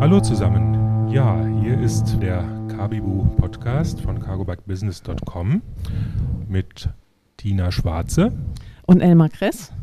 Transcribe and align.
Hallo 0.00 0.18
zusammen. 0.18 1.10
Ja, 1.10 1.44
hier 1.60 1.78
ist 1.78 2.16
der 2.22 2.42
Kabibu 2.74 3.26
Podcast 3.36 4.00
von 4.00 4.18
cargobikebusiness.com 4.18 5.60
mit 6.48 6.88
Tina 7.36 7.70
Schwarze 7.70 8.32
und 8.86 9.02
Elmar 9.02 9.28
Kress. 9.28 9.74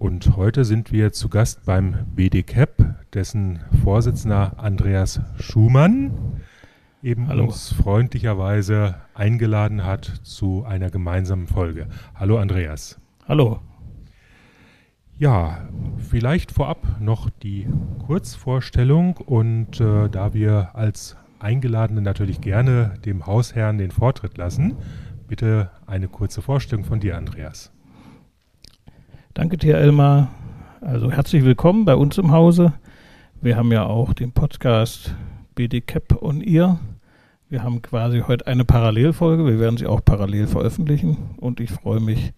Und 0.00 0.36
heute 0.36 0.64
sind 0.64 0.90
wir 0.90 1.12
zu 1.12 1.28
Gast 1.28 1.64
beim 1.66 1.94
BDCAP, 2.16 2.96
dessen 3.12 3.60
Vorsitzender 3.84 4.54
Andreas 4.56 5.20
Schumann 5.38 6.40
eben 7.04 7.28
Hallo. 7.28 7.44
uns 7.44 7.72
freundlicherweise 7.72 8.96
eingeladen 9.14 9.84
hat 9.84 10.06
zu 10.24 10.64
einer 10.64 10.90
gemeinsamen 10.90 11.46
Folge. 11.46 11.86
Hallo 12.16 12.38
Andreas. 12.38 12.98
Hallo. 13.28 13.60
Ja, 15.16 15.58
vielleicht 15.96 16.50
vorab 16.50 17.00
noch 17.00 17.30
die 17.30 17.68
Kurzvorstellung 18.04 19.16
und 19.16 19.80
äh, 19.80 20.08
da 20.08 20.34
wir 20.34 20.70
als 20.74 21.16
Eingeladene 21.38 22.02
natürlich 22.02 22.40
gerne 22.40 22.94
dem 23.04 23.24
Hausherrn 23.24 23.78
den 23.78 23.92
Vortritt 23.92 24.36
lassen, 24.36 24.74
bitte 25.28 25.70
eine 25.86 26.08
kurze 26.08 26.42
Vorstellung 26.42 26.84
von 26.84 26.98
dir, 26.98 27.16
Andreas. 27.16 27.70
Danke 29.34 29.56
dir, 29.56 29.76
Elmar. 29.78 30.30
Also 30.80 31.12
herzlich 31.12 31.44
willkommen 31.44 31.84
bei 31.84 31.94
uns 31.94 32.18
im 32.18 32.32
Hause. 32.32 32.72
Wir 33.40 33.56
haben 33.56 33.70
ja 33.70 33.84
auch 33.84 34.14
den 34.14 34.32
Podcast 34.32 35.14
BDCap 35.54 36.22
on 36.22 36.40
Ear. 36.40 36.80
Wir 37.48 37.62
haben 37.62 37.82
quasi 37.82 38.24
heute 38.26 38.48
eine 38.48 38.64
Parallelfolge. 38.64 39.46
Wir 39.46 39.60
werden 39.60 39.76
sie 39.76 39.86
auch 39.86 40.04
parallel 40.04 40.48
veröffentlichen 40.48 41.36
und 41.36 41.60
ich 41.60 41.70
freue 41.70 42.00
mich, 42.00 42.32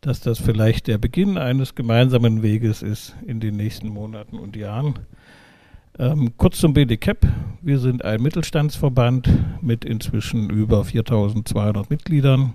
dass 0.00 0.20
das 0.20 0.38
vielleicht 0.38 0.86
der 0.86 0.98
Beginn 0.98 1.38
eines 1.38 1.74
gemeinsamen 1.74 2.42
Weges 2.42 2.82
ist 2.82 3.16
in 3.26 3.40
den 3.40 3.56
nächsten 3.56 3.88
Monaten 3.88 4.38
und 4.38 4.56
Jahren. 4.56 4.98
Ähm, 5.98 6.32
kurz 6.36 6.58
zum 6.58 6.74
BDCAP. 6.74 7.26
Wir 7.60 7.80
sind 7.80 8.04
ein 8.04 8.22
Mittelstandsverband 8.22 9.28
mit 9.62 9.84
inzwischen 9.84 10.48
über 10.50 10.84
4200 10.84 11.90
Mitgliedern. 11.90 12.54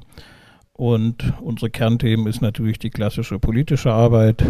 Und 0.71 1.33
unsere 1.41 1.69
Kernthemen 1.69 2.25
ist 2.27 2.41
natürlich 2.41 2.79
die 2.79 2.89
klassische 2.89 3.39
politische 3.39 3.91
Arbeit, 3.91 4.43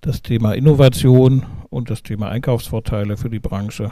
das 0.00 0.20
Thema 0.20 0.52
Innovation 0.52 1.46
und 1.70 1.90
das 1.90 2.02
Thema 2.02 2.28
Einkaufsvorteile 2.28 3.16
für 3.16 3.30
die 3.30 3.38
Branche. 3.38 3.90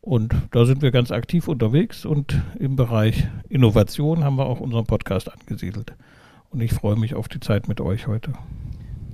Und 0.00 0.34
da 0.50 0.64
sind 0.64 0.82
wir 0.82 0.90
ganz 0.90 1.12
aktiv 1.12 1.46
unterwegs 1.46 2.04
und 2.04 2.42
im 2.58 2.74
Bereich 2.74 3.28
Innovation 3.48 4.24
haben 4.24 4.36
wir 4.36 4.46
auch 4.46 4.58
unseren 4.58 4.86
Podcast 4.86 5.30
angesiedelt. 5.30 5.94
Und 6.52 6.60
ich 6.60 6.74
freue 6.74 6.96
mich 6.96 7.14
auf 7.14 7.28
die 7.28 7.40
Zeit 7.40 7.66
mit 7.66 7.80
euch 7.80 8.06
heute. 8.06 8.34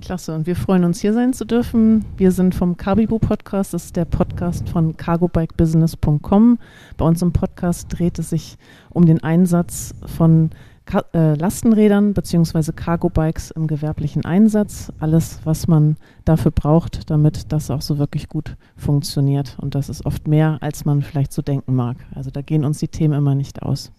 Klasse. 0.01 0.35
Und 0.35 0.45
wir 0.45 0.57
freuen 0.57 0.83
uns, 0.83 0.99
hier 0.99 1.13
sein 1.13 1.31
zu 1.31 1.45
dürfen. 1.45 2.03
Wir 2.17 2.31
sind 2.31 2.53
vom 2.53 2.75
Carbibo 2.75 3.17
Podcast. 3.17 3.73
Das 3.73 3.85
ist 3.85 3.95
der 3.95 4.05
Podcast 4.05 4.67
von 4.67 4.97
cargobikebusiness.com. 4.97 6.59
Bei 6.97 7.05
uns 7.05 7.21
im 7.21 7.31
Podcast 7.31 7.87
dreht 7.89 8.19
es 8.19 8.31
sich 8.31 8.57
um 8.89 9.05
den 9.05 9.23
Einsatz 9.23 9.93
von 10.05 10.49
Ka 10.85 11.05
äh, 11.13 11.35
Lastenrädern 11.35 12.13
bzw. 12.13 12.73
Cargo-Bikes 12.73 13.51
im 13.51 13.67
gewerblichen 13.67 14.25
Einsatz. 14.25 14.91
Alles, 14.99 15.39
was 15.45 15.67
man 15.67 15.95
dafür 16.25 16.51
braucht, 16.51 17.09
damit 17.09 17.53
das 17.53 17.71
auch 17.71 17.81
so 17.81 17.97
wirklich 17.99 18.27
gut 18.27 18.57
funktioniert. 18.75 19.57
Und 19.61 19.75
das 19.75 19.87
ist 19.87 20.05
oft 20.05 20.27
mehr, 20.27 20.57
als 20.59 20.83
man 20.83 21.01
vielleicht 21.01 21.31
so 21.31 21.41
denken 21.41 21.73
mag. 21.73 21.95
Also 22.13 22.31
da 22.31 22.41
gehen 22.41 22.65
uns 22.65 22.79
die 22.79 22.89
Themen 22.89 23.13
immer 23.13 23.35
nicht 23.35 23.61
aus 23.61 23.93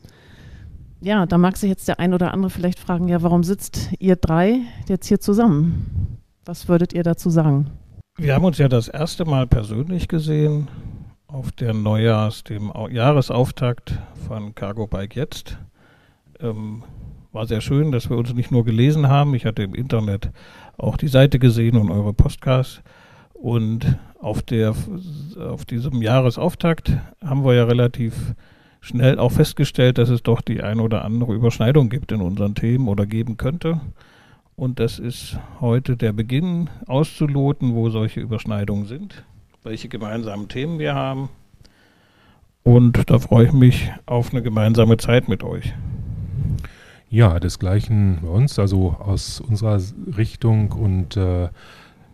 ja, 1.01 1.27
da 1.27 1.39
mag 1.39 1.57
sich 1.57 1.71
jetzt 1.71 1.89
der 1.89 1.99
ein 1.99 2.15
oder 2.15 2.33
andere 2.33 2.51
vielleicht 2.51 2.79
fragen, 2.79 3.09
ja, 3.09 3.23
warum 3.23 3.43
sitzt 3.43 3.91
ihr 3.99 4.17
drei 4.17 4.61
jetzt 4.89 5.07
hier 5.07 5.21
zusammen? 5.21 6.19
Was 6.45 6.69
würdet 6.69 6.93
ihr 6.93 7.03
dazu 7.03 7.31
sagen? 7.31 7.71
Wir 8.19 8.35
haben 8.35 8.45
uns 8.45 8.59
ja 8.59 8.69
das 8.69 8.89
erste 8.89 9.25
Mal 9.25 9.47
persönlich 9.47 10.09
gesehen 10.09 10.69
auf 11.27 11.53
der 11.53 11.73
Neujahrs-, 11.73 12.45
dem 12.45 12.73
Jahresauftakt 12.91 13.99
von 14.27 14.55
Cargo 14.55 14.87
Bike 14.87 15.17
Jetzt. 15.17 15.59
Ähm, 16.41 16.83
war 17.33 17.47
sehr 17.47 17.61
schön, 17.61 17.93
dass 17.93 18.11
wir 18.11 18.17
uns 18.17 18.35
nicht 18.35 18.51
nur 18.51 18.65
gelesen 18.65 19.09
haben. 19.09 19.35
Ich 19.35 19.47
hatte 19.47 19.63
im 19.63 19.75
Internet 19.75 20.31
auch 20.77 20.97
die 20.97 21.09
Seite 21.09 21.39
gesehen 21.39 21.77
und 21.77 21.91
eure 21.91 22.13
Podcasts. 22.13 22.83
Und 23.33 23.97
auf, 24.19 24.43
der, 24.43 24.75
auf 25.39 25.65
diesem 25.65 26.03
Jahresauftakt 26.03 26.93
haben 27.25 27.45
wir 27.45 27.55
ja 27.55 27.65
relativ 27.65 28.35
schnell 28.81 29.19
auch 29.19 29.33
festgestellt, 29.33 29.99
dass 29.99 30.09
es 30.09 30.23
doch 30.23 30.41
die 30.41 30.63
eine 30.63 30.83
oder 30.83 31.05
andere 31.05 31.35
Überschneidung 31.35 31.89
gibt 31.89 32.13
in 32.13 32.21
unseren 32.21 32.55
Themen 32.55 32.89
oder 32.89 33.07
geben 33.07 33.37
könnte. 33.37 33.81
Und 34.57 34.79
das 34.79 34.99
ist 34.99 35.39
heute 35.61 35.97
der 35.97 36.13
Beginn 36.13 36.69
auszuloten, 36.87 37.75
wo 37.75 37.89
solche 37.89 38.21
Überschneidungen 38.21 38.87
sind, 38.87 39.25
welche 39.63 39.89
gemeinsamen 39.89 40.49
Themen 40.49 40.79
wir 40.79 40.95
haben. 40.95 41.31
Und 42.63 43.09
da 43.09 43.19
freue 43.19 43.47
ich 43.47 43.53
mich 43.53 43.91
auf 44.05 44.33
eine 44.33 44.43
gemeinsame 44.43 44.99
Zeit 44.99 45.29
mit 45.29 45.43
euch. 45.43 45.73
Ja, 47.09 47.41
desgleichen 47.41 48.19
bei 48.23 48.29
uns, 48.29 48.59
also 48.59 48.97
aus 48.99 49.41
unserer 49.41 49.81
Richtung 50.17 50.73
und 50.73 51.17
äh, 51.17 51.49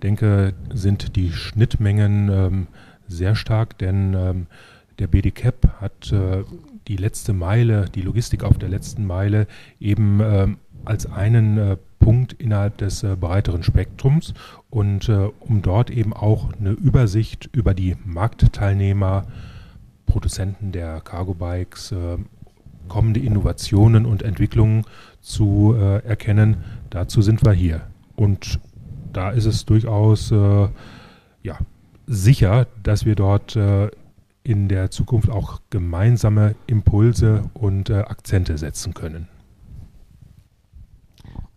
denke, 0.02 0.54
sind 0.72 1.16
die 1.16 1.32
Schnittmengen 1.32 2.30
ähm, 2.30 2.66
sehr 3.08 3.34
stark, 3.34 3.76
denn 3.78 4.14
ähm, 4.14 4.46
der 4.98 5.06
BDCAP 5.06 5.68
hat 5.80 6.12
äh, 6.12 6.44
die 6.88 6.96
letzte 6.96 7.32
Meile, 7.32 7.86
die 7.94 8.02
Logistik 8.02 8.44
auf 8.44 8.58
der 8.58 8.68
letzten 8.68 9.06
Meile 9.06 9.46
eben 9.80 10.20
äh, 10.20 10.48
als 10.84 11.06
einen 11.06 11.58
äh, 11.58 11.76
Punkt 11.98 12.34
innerhalb 12.34 12.78
des 12.78 13.02
äh, 13.02 13.16
breiteren 13.18 13.62
Spektrums 13.62 14.32
und 14.70 15.08
äh, 15.08 15.28
um 15.40 15.62
dort 15.62 15.90
eben 15.90 16.12
auch 16.12 16.52
eine 16.52 16.70
Übersicht 16.70 17.50
über 17.52 17.74
die 17.74 17.96
Marktteilnehmer, 18.04 19.26
Produzenten 20.06 20.70
der 20.70 21.00
Cargo 21.00 21.34
Bikes, 21.34 21.92
äh, 21.92 22.18
kommende 22.88 23.18
Innovationen 23.18 24.06
und 24.06 24.22
Entwicklungen 24.22 24.84
zu 25.20 25.74
erkennen. 25.74 26.58
Dazu 26.88 27.20
sind 27.20 27.44
wir 27.44 27.50
hier. 27.50 27.80
Und 28.14 28.60
da 29.12 29.30
ist 29.30 29.44
es 29.44 29.64
durchaus 29.64 30.30
ja, 30.30 31.58
sicher, 32.06 32.68
dass 32.84 33.04
wir 33.04 33.16
dort 33.16 33.58
in 34.46 34.68
der 34.68 34.92
Zukunft 34.92 35.28
auch 35.28 35.60
gemeinsame 35.70 36.54
Impulse 36.68 37.50
und 37.52 37.90
äh, 37.90 37.94
Akzente 37.94 38.56
setzen 38.58 38.94
können. 38.94 39.26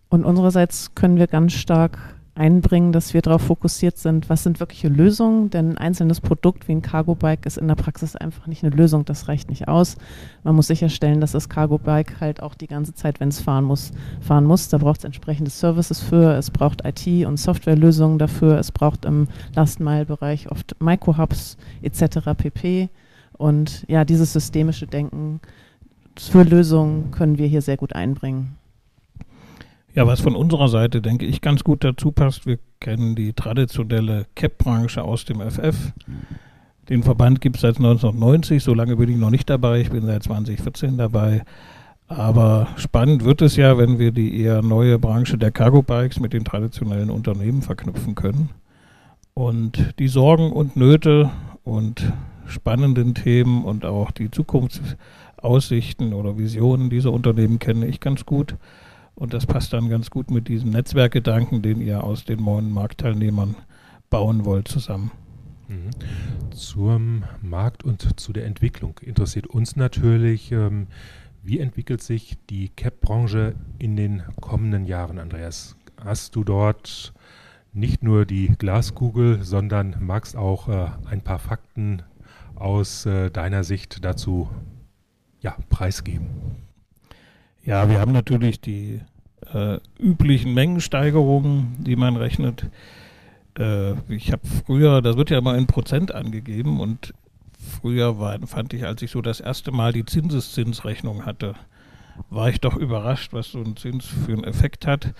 Und 0.08 0.24
unsererseits 0.24 0.96
können 0.96 1.16
wir 1.16 1.28
ganz 1.28 1.52
stark 1.52 2.19
einbringen, 2.34 2.92
dass 2.92 3.12
wir 3.12 3.22
darauf 3.22 3.42
fokussiert 3.42 3.98
sind, 3.98 4.30
was 4.30 4.44
sind 4.44 4.60
wirkliche 4.60 4.88
Lösungen, 4.88 5.50
denn 5.50 5.72
ein 5.72 5.78
einzelnes 5.78 6.20
Produkt 6.20 6.68
wie 6.68 6.72
ein 6.72 6.82
Cargo-Bike 6.82 7.44
ist 7.44 7.58
in 7.58 7.68
der 7.68 7.74
Praxis 7.74 8.16
einfach 8.16 8.46
nicht 8.46 8.64
eine 8.64 8.74
Lösung, 8.74 9.04
das 9.04 9.28
reicht 9.28 9.50
nicht 9.50 9.68
aus. 9.68 9.96
Man 10.42 10.54
muss 10.54 10.68
sicherstellen, 10.68 11.20
dass 11.20 11.32
das 11.32 11.48
Cargo-Bike 11.48 12.20
halt 12.20 12.42
auch 12.42 12.54
die 12.54 12.66
ganze 12.66 12.94
Zeit, 12.94 13.20
wenn 13.20 13.28
es 13.28 13.40
fahren 13.40 13.64
muss, 13.64 13.92
fahren 14.20 14.44
muss. 14.44 14.68
Da 14.68 14.78
braucht 14.78 15.00
es 15.00 15.04
entsprechende 15.04 15.50
Services 15.50 16.00
für, 16.00 16.34
es 16.34 16.50
braucht 16.50 16.84
IT- 16.84 17.26
und 17.26 17.36
Softwarelösungen 17.36 18.18
dafür, 18.18 18.58
es 18.58 18.72
braucht 18.72 19.04
im 19.04 19.28
Last-Mile-Bereich 19.54 20.50
oft 20.50 20.76
Micro-Hubs 20.80 21.56
etc. 21.82 22.30
pp. 22.36 22.88
Und 23.36 23.84
ja, 23.88 24.04
dieses 24.04 24.32
systemische 24.32 24.86
Denken 24.86 25.40
für 26.18 26.42
Lösungen 26.42 27.10
können 27.10 27.38
wir 27.38 27.46
hier 27.46 27.62
sehr 27.62 27.76
gut 27.76 27.94
einbringen. 27.94 28.56
Ja, 29.94 30.06
was 30.06 30.20
von 30.20 30.36
unserer 30.36 30.68
Seite, 30.68 31.02
denke 31.02 31.26
ich, 31.26 31.40
ganz 31.40 31.64
gut 31.64 31.82
dazu 31.82 32.12
passt, 32.12 32.46
wir 32.46 32.58
kennen 32.78 33.16
die 33.16 33.32
traditionelle 33.32 34.26
CAP-Branche 34.36 35.02
aus 35.02 35.24
dem 35.24 35.40
FF. 35.40 35.92
Den 36.88 37.02
Verband 37.02 37.40
gibt 37.40 37.56
es 37.56 37.62
seit 37.62 37.76
1990, 37.76 38.62
so 38.62 38.72
lange 38.72 38.96
bin 38.96 39.08
ich 39.08 39.16
noch 39.16 39.30
nicht 39.30 39.50
dabei, 39.50 39.80
ich 39.80 39.90
bin 39.90 40.06
seit 40.06 40.22
2014 40.22 40.96
dabei. 40.96 41.42
Aber 42.06 42.68
spannend 42.76 43.24
wird 43.24 43.42
es 43.42 43.56
ja, 43.56 43.78
wenn 43.78 43.98
wir 43.98 44.12
die 44.12 44.40
eher 44.40 44.62
neue 44.62 44.98
Branche 44.98 45.38
der 45.38 45.50
Cargo 45.50 45.82
Bikes 45.82 46.20
mit 46.20 46.32
den 46.32 46.44
traditionellen 46.44 47.10
Unternehmen 47.10 47.62
verknüpfen 47.62 48.14
können. 48.14 48.50
Und 49.34 49.94
die 49.98 50.08
Sorgen 50.08 50.52
und 50.52 50.76
Nöte 50.76 51.30
und 51.64 52.12
spannenden 52.46 53.14
Themen 53.14 53.64
und 53.64 53.84
auch 53.84 54.10
die 54.10 54.30
Zukunftsaussichten 54.30 56.12
oder 56.12 56.38
Visionen 56.38 56.90
dieser 56.90 57.12
Unternehmen 57.12 57.58
kenne 57.58 57.86
ich 57.86 58.00
ganz 58.00 58.26
gut. 58.26 58.56
Und 59.14 59.34
das 59.34 59.46
passt 59.46 59.72
dann 59.72 59.88
ganz 59.88 60.10
gut 60.10 60.30
mit 60.30 60.48
diesem 60.48 60.70
Netzwerkgedanken, 60.70 61.62
den 61.62 61.80
ihr 61.80 62.04
aus 62.04 62.24
den 62.24 62.42
neuen 62.42 62.72
Marktteilnehmern 62.72 63.54
bauen 64.08 64.44
wollt, 64.44 64.68
zusammen. 64.68 65.10
Mhm. 65.68 65.90
Zum 66.52 67.24
Markt 67.42 67.84
und 67.84 68.18
zu 68.18 68.32
der 68.32 68.46
Entwicklung 68.46 68.98
interessiert 69.02 69.46
uns 69.46 69.76
natürlich, 69.76 70.50
ähm, 70.52 70.88
wie 71.42 71.60
entwickelt 71.60 72.02
sich 72.02 72.36
die 72.50 72.68
CAP-Branche 72.70 73.54
in 73.78 73.96
den 73.96 74.22
kommenden 74.40 74.84
Jahren, 74.84 75.18
Andreas? 75.18 75.76
Hast 76.02 76.34
du 76.34 76.44
dort 76.44 77.12
nicht 77.72 78.02
nur 78.02 78.26
die 78.26 78.48
Glaskugel, 78.58 79.42
sondern 79.42 79.96
magst 80.00 80.36
auch 80.36 80.68
äh, 80.68 80.88
ein 81.08 81.22
paar 81.22 81.38
Fakten 81.38 82.02
aus 82.56 83.06
äh, 83.06 83.30
deiner 83.30 83.64
Sicht 83.64 84.04
dazu 84.04 84.50
ja, 85.40 85.56
preisgeben? 85.68 86.26
Ja, 87.64 87.88
wir 87.88 88.00
haben 88.00 88.12
natürlich 88.12 88.60
die 88.60 89.00
äh, 89.52 89.78
üblichen 89.98 90.54
Mengensteigerungen, 90.54 91.76
die 91.78 91.96
man 91.96 92.16
rechnet. 92.16 92.70
äh, 93.58 93.92
ich 94.08 94.32
habe 94.32 94.46
früher, 94.66 95.02
das 95.02 95.16
wird 95.16 95.30
ja 95.30 95.38
immer 95.38 95.56
in 95.56 95.66
Prozent 95.66 96.14
angegeben 96.14 96.80
und 96.80 97.12
früher 97.58 98.18
war, 98.18 98.38
fand 98.46 98.72
ich, 98.72 98.86
als 98.86 99.02
ich 99.02 99.10
so 99.10 99.20
das 99.22 99.40
erste 99.40 99.72
Mal 99.72 99.92
die 99.92 100.04
Zinseszinsrechnung 100.04 101.26
hatte, 101.26 101.54
war 102.30 102.48
ich 102.48 102.60
doch 102.60 102.76
überrascht, 102.76 103.32
was 103.32 103.52
so 103.52 103.60
ein 103.60 103.76
Zins 103.76 104.06
für 104.06 104.32
einen 104.32 104.44
Effekt 104.44 104.86
hat. 104.86 105.14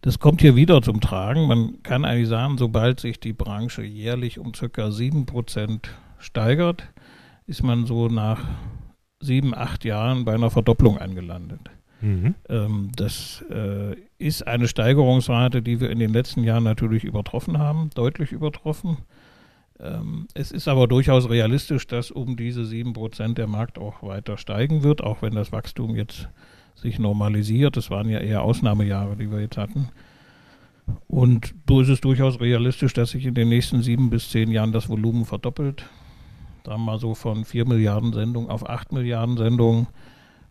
Das 0.00 0.18
kommt 0.18 0.40
hier 0.40 0.56
wieder 0.56 0.80
zum 0.82 1.00
Tragen. 1.00 1.46
Man 1.46 1.82
kann 1.82 2.04
eigentlich 2.04 2.28
sagen, 2.28 2.56
sobald 2.58 3.00
sich 3.00 3.18
die 3.18 3.32
Branche 3.32 3.82
jährlich 3.82 4.38
um 4.38 4.52
ca. 4.52 4.66
7% 4.66 5.80
steigert, 6.18 6.84
ist 7.46 7.62
man 7.62 7.86
so 7.86 8.08
nach 8.08 8.44
sieben, 9.20 9.54
acht 9.54 9.84
Jahren 9.84 10.24
bei 10.24 10.34
einer 10.34 10.50
Verdopplung 10.50 10.98
angelandet. 10.98 11.70
Mhm. 12.00 12.34
Ähm, 12.48 12.90
das 12.96 13.44
äh, 13.50 13.96
ist 14.18 14.46
eine 14.46 14.68
Steigerungsrate, 14.68 15.62
die 15.62 15.80
wir 15.80 15.90
in 15.90 15.98
den 15.98 16.12
letzten 16.12 16.44
Jahren 16.44 16.64
natürlich 16.64 17.04
übertroffen 17.04 17.58
haben, 17.58 17.90
deutlich 17.94 18.32
übertroffen. 18.32 18.98
Ähm, 19.80 20.26
es 20.34 20.50
ist 20.50 20.68
aber 20.68 20.86
durchaus 20.86 21.28
realistisch, 21.28 21.86
dass 21.86 22.10
um 22.10 22.36
diese 22.36 22.62
7% 22.62 23.34
der 23.34 23.46
Markt 23.46 23.78
auch 23.78 24.02
weiter 24.02 24.36
steigen 24.36 24.82
wird, 24.82 25.02
auch 25.02 25.22
wenn 25.22 25.34
das 25.34 25.52
Wachstum 25.52 25.96
jetzt 25.96 26.28
sich 26.74 26.98
normalisiert. 26.98 27.76
Das 27.76 27.90
waren 27.90 28.08
ja 28.08 28.20
eher 28.20 28.42
Ausnahmejahre, 28.42 29.16
die 29.16 29.30
wir 29.30 29.40
jetzt 29.40 29.56
hatten. 29.56 29.88
Und 31.06 31.54
so 31.68 31.80
ist 31.80 31.88
es 31.88 32.00
durchaus 32.00 32.40
realistisch, 32.40 32.92
dass 32.94 33.10
sich 33.10 33.26
in 33.26 33.34
den 33.34 33.48
nächsten 33.48 33.82
sieben 33.82 34.10
bis 34.10 34.30
zehn 34.30 34.50
Jahren 34.50 34.72
das 34.72 34.88
Volumen 34.88 35.24
verdoppelt. 35.24 35.84
Sagen 36.64 36.80
wir 36.80 36.92
mal 36.92 36.98
so 36.98 37.14
von 37.14 37.44
4 37.44 37.66
Milliarden 37.66 38.12
Sendungen 38.12 38.50
auf 38.50 38.68
8 38.68 38.92
Milliarden 38.92 39.36
Sendungen. 39.36 39.86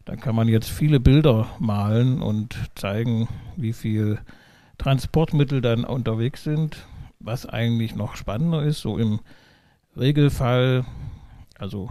Da 0.07 0.15
kann 0.15 0.35
man 0.35 0.47
jetzt 0.47 0.69
viele 0.69 1.01
Bilder 1.01 1.47
malen 1.59 2.21
und 2.21 2.55
zeigen, 2.75 3.27
wie 3.57 3.73
viel 3.73 4.19
Transportmittel 4.77 5.59
dann 5.59 5.83
unterwegs 5.83 6.45
sind. 6.45 6.77
Was 7.19 7.45
eigentlich 7.45 7.93
noch 7.93 8.15
spannender 8.15 8.63
ist, 8.63 8.79
so 8.79 8.97
im 8.97 9.19
Regelfall, 9.97 10.85
also 11.59 11.89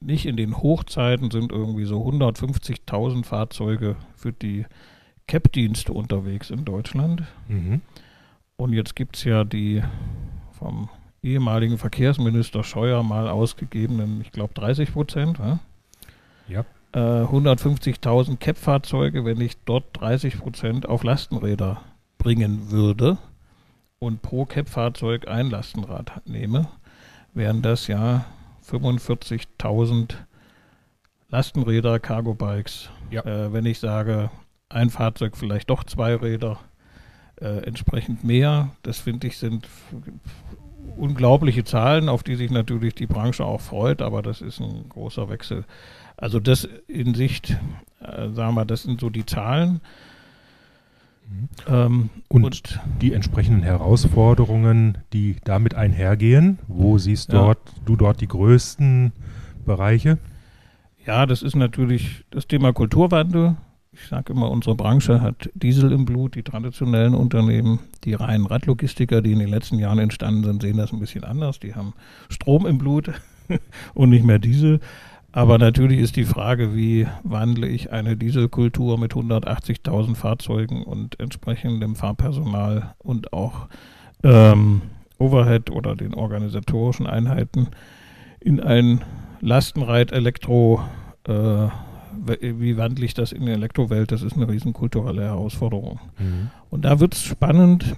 nicht 0.00 0.24
in 0.24 0.38
den 0.38 0.56
Hochzeiten 0.56 1.30
sind 1.30 1.52
irgendwie 1.52 1.84
so 1.84 2.02
150.000 2.06 3.26
Fahrzeuge 3.26 3.96
für 4.16 4.32
die 4.32 4.64
CAP-Dienste 5.26 5.92
unterwegs 5.92 6.48
in 6.48 6.64
Deutschland. 6.64 7.24
Mhm. 7.48 7.82
Und 8.56 8.72
jetzt 8.72 8.96
gibt 8.96 9.16
es 9.16 9.24
ja 9.24 9.44
die 9.44 9.82
vom 10.52 10.88
ehemaligen 11.22 11.76
Verkehrsminister 11.76 12.64
Scheuer 12.64 13.02
mal 13.02 13.28
ausgegebenen, 13.28 14.22
ich 14.22 14.32
glaube 14.32 14.54
30 14.54 14.90
Prozent. 14.90 15.38
Ja? 15.38 15.58
ja. 16.48 16.64
150.000 16.94 18.38
CAP-Fahrzeuge, 18.38 19.24
wenn 19.24 19.40
ich 19.40 19.58
dort 19.64 19.84
30 20.00 20.38
Prozent 20.38 20.88
auf 20.88 21.04
Lastenräder 21.04 21.82
bringen 22.16 22.70
würde 22.70 23.18
und 23.98 24.22
pro 24.22 24.46
CAP-Fahrzeug 24.46 25.28
ein 25.28 25.50
Lastenrad 25.50 26.26
nehme, 26.26 26.68
wären 27.34 27.62
das 27.62 27.86
ja 27.88 28.24
45.000 28.68 30.14
Lastenräder, 31.28 31.98
Cargo-Bikes. 31.98 32.90
Ja. 33.10 33.22
Äh, 33.24 33.52
wenn 33.52 33.66
ich 33.66 33.78
sage, 33.78 34.30
ein 34.70 34.90
Fahrzeug 34.90 35.36
vielleicht 35.36 35.70
doch 35.70 35.84
zwei 35.84 36.14
Räder, 36.14 36.58
äh, 37.40 37.64
entsprechend 37.64 38.24
mehr. 38.24 38.70
Das 38.82 38.98
finde 38.98 39.26
ich 39.26 39.38
sind 39.38 39.68
unglaubliche 40.96 41.64
Zahlen, 41.64 42.08
auf 42.08 42.22
die 42.22 42.34
sich 42.34 42.50
natürlich 42.50 42.94
die 42.94 43.06
Branche 43.06 43.44
auch 43.44 43.60
freut, 43.60 44.02
aber 44.02 44.22
das 44.22 44.40
ist 44.40 44.60
ein 44.60 44.88
großer 44.88 45.28
Wechsel. 45.28 45.64
Also 46.18 46.40
das 46.40 46.68
in 46.88 47.14
Sicht, 47.14 47.56
äh, 48.00 48.28
sagen 48.30 48.54
wir, 48.54 48.64
das 48.64 48.82
sind 48.82 49.00
so 49.00 49.08
die 49.08 49.24
Zahlen. 49.24 49.80
Mhm. 51.28 51.48
Ähm, 51.68 52.10
und, 52.28 52.44
und, 52.44 52.80
die 53.00 53.12
entsprechenden 53.12 53.62
Herausforderungen, 53.62 54.98
die 55.12 55.36
damit 55.44 55.74
einhergehen, 55.74 56.58
wo 56.66 56.98
siehst 56.98 57.32
ja. 57.32 57.38
dort, 57.38 57.58
du 57.86 57.94
dort 57.94 58.20
die 58.20 58.26
größten 58.26 59.12
Bereiche? 59.64 60.18
Ja, 61.06 61.24
das 61.24 61.42
ist 61.42 61.54
natürlich 61.54 62.24
das 62.30 62.48
Thema 62.48 62.72
Kulturwandel. 62.72 63.56
Ich 63.92 64.08
sage 64.08 64.32
immer, 64.32 64.50
unsere 64.50 64.74
Branche 64.74 65.20
hat 65.20 65.50
Diesel 65.54 65.92
im 65.92 66.04
Blut, 66.04 66.34
die 66.34 66.42
traditionellen 66.42 67.14
Unternehmen, 67.14 67.78
die 68.04 68.14
reinen 68.14 68.46
Radlogistiker, 68.46 69.22
die 69.22 69.32
in 69.32 69.38
den 69.38 69.48
letzten 69.48 69.78
Jahren 69.78 69.98
entstanden 69.98 70.44
sind, 70.44 70.62
sehen 70.62 70.76
das 70.76 70.92
ein 70.92 70.98
bisschen 70.98 71.24
anders. 71.24 71.60
Die 71.60 71.74
haben 71.74 71.94
Strom 72.28 72.66
im 72.66 72.78
Blut 72.78 73.12
und 73.94 74.10
nicht 74.10 74.24
mehr 74.24 74.40
Diesel. 74.40 74.80
Aber 75.32 75.58
natürlich 75.58 76.00
ist 76.00 76.16
die 76.16 76.24
Frage, 76.24 76.74
wie 76.74 77.06
wandle 77.22 77.68
ich 77.68 77.92
eine 77.92 78.16
Dieselkultur 78.16 78.98
mit 78.98 79.12
180.000 79.12 80.14
Fahrzeugen 80.14 80.82
und 80.82 81.20
entsprechendem 81.20 81.96
Fahrpersonal 81.96 82.94
und 82.98 83.32
auch 83.32 83.68
ähm, 84.22 84.82
Overhead 85.18 85.70
oder 85.70 85.96
den 85.96 86.14
organisatorischen 86.14 87.06
Einheiten 87.06 87.68
in 88.40 88.60
ein 88.60 89.04
Lastenreit-Elektro- 89.40 90.80
äh, 91.28 91.68
wie 92.40 92.76
wandle 92.76 93.04
ich 93.04 93.14
das 93.14 93.32
in 93.32 93.46
die 93.46 93.52
Elektrowelt? 93.52 94.10
Das 94.12 94.22
ist 94.22 94.34
eine 94.34 94.48
riesen 94.48 94.72
kulturelle 94.72 95.22
Herausforderung. 95.22 96.00
Mhm. 96.18 96.50
Und 96.70 96.84
da 96.84 97.00
wird 97.00 97.14
es 97.14 97.22
spannend, 97.22 97.94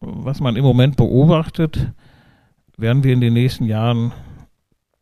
was 0.00 0.40
man 0.40 0.56
im 0.56 0.64
Moment 0.64 0.96
beobachtet. 0.96 1.92
Werden 2.76 3.04
wir 3.04 3.12
in 3.12 3.20
den 3.20 3.32
nächsten 3.32 3.64
Jahren 3.64 4.12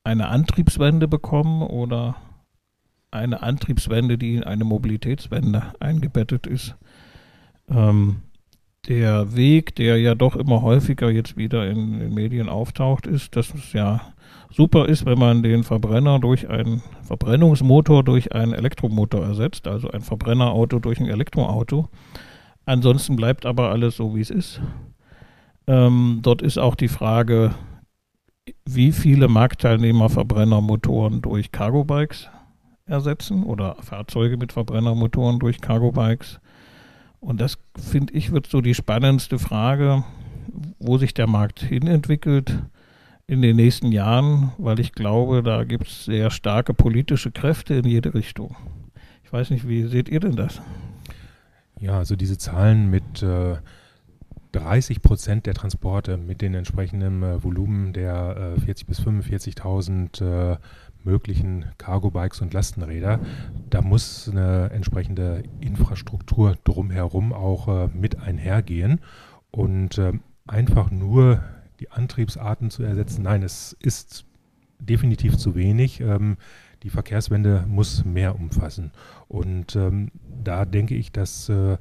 eine 0.04 0.28
Antriebswende 0.28 1.08
bekommen 1.08 1.62
oder 1.62 2.16
eine 3.10 3.42
Antriebswende, 3.42 4.18
die 4.18 4.36
in 4.36 4.44
eine 4.44 4.64
Mobilitätswende 4.64 5.74
eingebettet 5.80 6.46
ist? 6.46 6.76
Ähm, 7.68 8.22
der 8.88 9.36
Weg, 9.36 9.76
der 9.76 9.98
ja 9.98 10.14
doch 10.16 10.34
immer 10.34 10.62
häufiger 10.62 11.10
jetzt 11.10 11.36
wieder 11.36 11.68
in 11.68 12.00
den 12.00 12.14
Medien 12.14 12.48
auftaucht, 12.48 13.06
ist, 13.06 13.36
dass 13.36 13.54
es 13.54 13.72
ja 13.72 14.00
super 14.50 14.88
ist, 14.88 15.06
wenn 15.06 15.18
man 15.18 15.42
den 15.42 15.62
Verbrenner 15.62 16.18
durch 16.18 16.48
einen 16.48 16.82
Verbrennungsmotor 17.02 18.02
durch 18.02 18.32
einen 18.32 18.52
Elektromotor 18.52 19.24
ersetzt, 19.24 19.68
also 19.68 19.90
ein 19.90 20.00
Verbrennerauto 20.00 20.80
durch 20.80 20.98
ein 20.98 21.06
Elektroauto. 21.06 21.88
Ansonsten 22.64 23.16
bleibt 23.16 23.46
aber 23.46 23.70
alles 23.70 23.96
so, 23.96 24.16
wie 24.16 24.20
es 24.20 24.30
ist. 24.30 24.60
Ähm, 25.66 26.20
dort 26.22 26.42
ist 26.42 26.58
auch 26.58 26.74
die 26.74 26.88
Frage, 26.88 27.54
wie 28.64 28.92
viele 28.92 29.28
Marktteilnehmer 29.28 30.08
Verbrennermotoren 30.08 31.22
durch 31.22 31.52
Cargo-Bikes 31.52 32.28
ersetzen 32.86 33.44
oder 33.44 33.76
Fahrzeuge 33.80 34.36
mit 34.36 34.52
Verbrennermotoren 34.52 35.38
durch 35.38 35.60
Cargo-Bikes. 35.60 36.40
Und 37.20 37.40
das, 37.40 37.58
finde 37.78 38.14
ich, 38.14 38.32
wird 38.32 38.48
so 38.48 38.60
die 38.60 38.74
spannendste 38.74 39.38
Frage, 39.38 40.04
wo 40.80 40.98
sich 40.98 41.14
der 41.14 41.28
Markt 41.28 41.60
hinentwickelt 41.60 42.64
in 43.28 43.42
den 43.42 43.56
nächsten 43.56 43.92
Jahren, 43.92 44.52
weil 44.58 44.80
ich 44.80 44.92
glaube, 44.92 45.42
da 45.42 45.62
gibt 45.64 45.86
es 45.86 46.04
sehr 46.04 46.30
starke 46.30 46.74
politische 46.74 47.30
Kräfte 47.30 47.74
in 47.74 47.86
jede 47.86 48.12
Richtung. 48.14 48.56
Ich 49.22 49.32
weiß 49.32 49.50
nicht, 49.50 49.68
wie 49.68 49.84
seht 49.86 50.08
ihr 50.08 50.20
denn 50.20 50.36
das? 50.36 50.60
Ja, 51.78 51.98
also 51.98 52.16
diese 52.16 52.38
Zahlen 52.38 52.90
mit 52.90 53.22
äh, 53.22 53.56
30 54.52 55.02
Prozent 55.02 55.46
der 55.46 55.54
Transporte 55.54 56.16
mit 56.16 56.40
den 56.40 56.54
entsprechenden 56.54 57.22
äh, 57.22 57.42
Volumen 57.42 57.92
der 57.92 58.56
äh, 58.58 58.60
40.000 58.60 58.86
bis 58.86 59.00
45.000 59.00 60.52
äh, 60.52 60.56
möglichen 61.04 61.64
Cargo-Bikes 61.78 62.40
und 62.42 62.54
Lastenräder, 62.54 63.18
da 63.70 63.82
muss 63.82 64.28
eine 64.28 64.70
entsprechende 64.70 65.42
Infrastruktur 65.60 66.56
drumherum 66.64 67.32
auch 67.32 67.68
äh, 67.68 67.88
mit 67.88 68.20
einhergehen. 68.20 69.00
Und 69.50 69.98
äh, 69.98 70.12
einfach 70.46 70.90
nur 70.90 71.42
die 71.80 71.90
Antriebsarten 71.90 72.70
zu 72.70 72.82
ersetzen. 72.82 73.22
Nein, 73.22 73.42
es 73.42 73.76
ist 73.80 74.24
definitiv 74.78 75.36
zu 75.36 75.54
wenig. 75.54 76.00
Ähm, 76.00 76.36
die 76.82 76.90
Verkehrswende 76.90 77.64
muss 77.68 78.04
mehr 78.04 78.34
umfassen. 78.34 78.92
Und 79.28 79.76
ähm, 79.76 80.10
da 80.42 80.64
denke 80.64 80.94
ich, 80.94 81.12
dass 81.12 81.48
äh, 81.48 81.76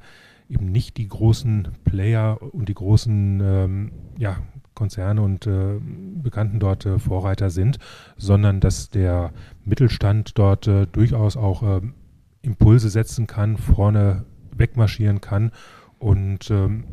eben 0.51 0.71
nicht 0.71 0.97
die 0.97 1.07
großen 1.07 1.69
Player 1.85 2.37
und 2.53 2.67
die 2.67 2.73
großen 2.73 3.41
ähm, 3.41 3.91
ja, 4.17 4.37
Konzerne 4.73 5.21
und 5.21 5.47
äh, 5.47 5.79
Bekannten 5.81 6.59
dort 6.59 6.85
äh, 6.85 6.99
Vorreiter 6.99 7.49
sind, 7.49 7.79
sondern 8.17 8.59
dass 8.59 8.89
der 8.89 9.31
Mittelstand 9.63 10.37
dort 10.37 10.67
äh, 10.67 10.87
durchaus 10.87 11.37
auch 11.37 11.63
ähm, 11.63 11.93
Impulse 12.41 12.89
setzen 12.89 13.27
kann, 13.27 13.57
vorne 13.57 14.25
wegmarschieren 14.55 15.21
kann. 15.21 15.51
Und 15.99 16.51
ähm, 16.51 16.85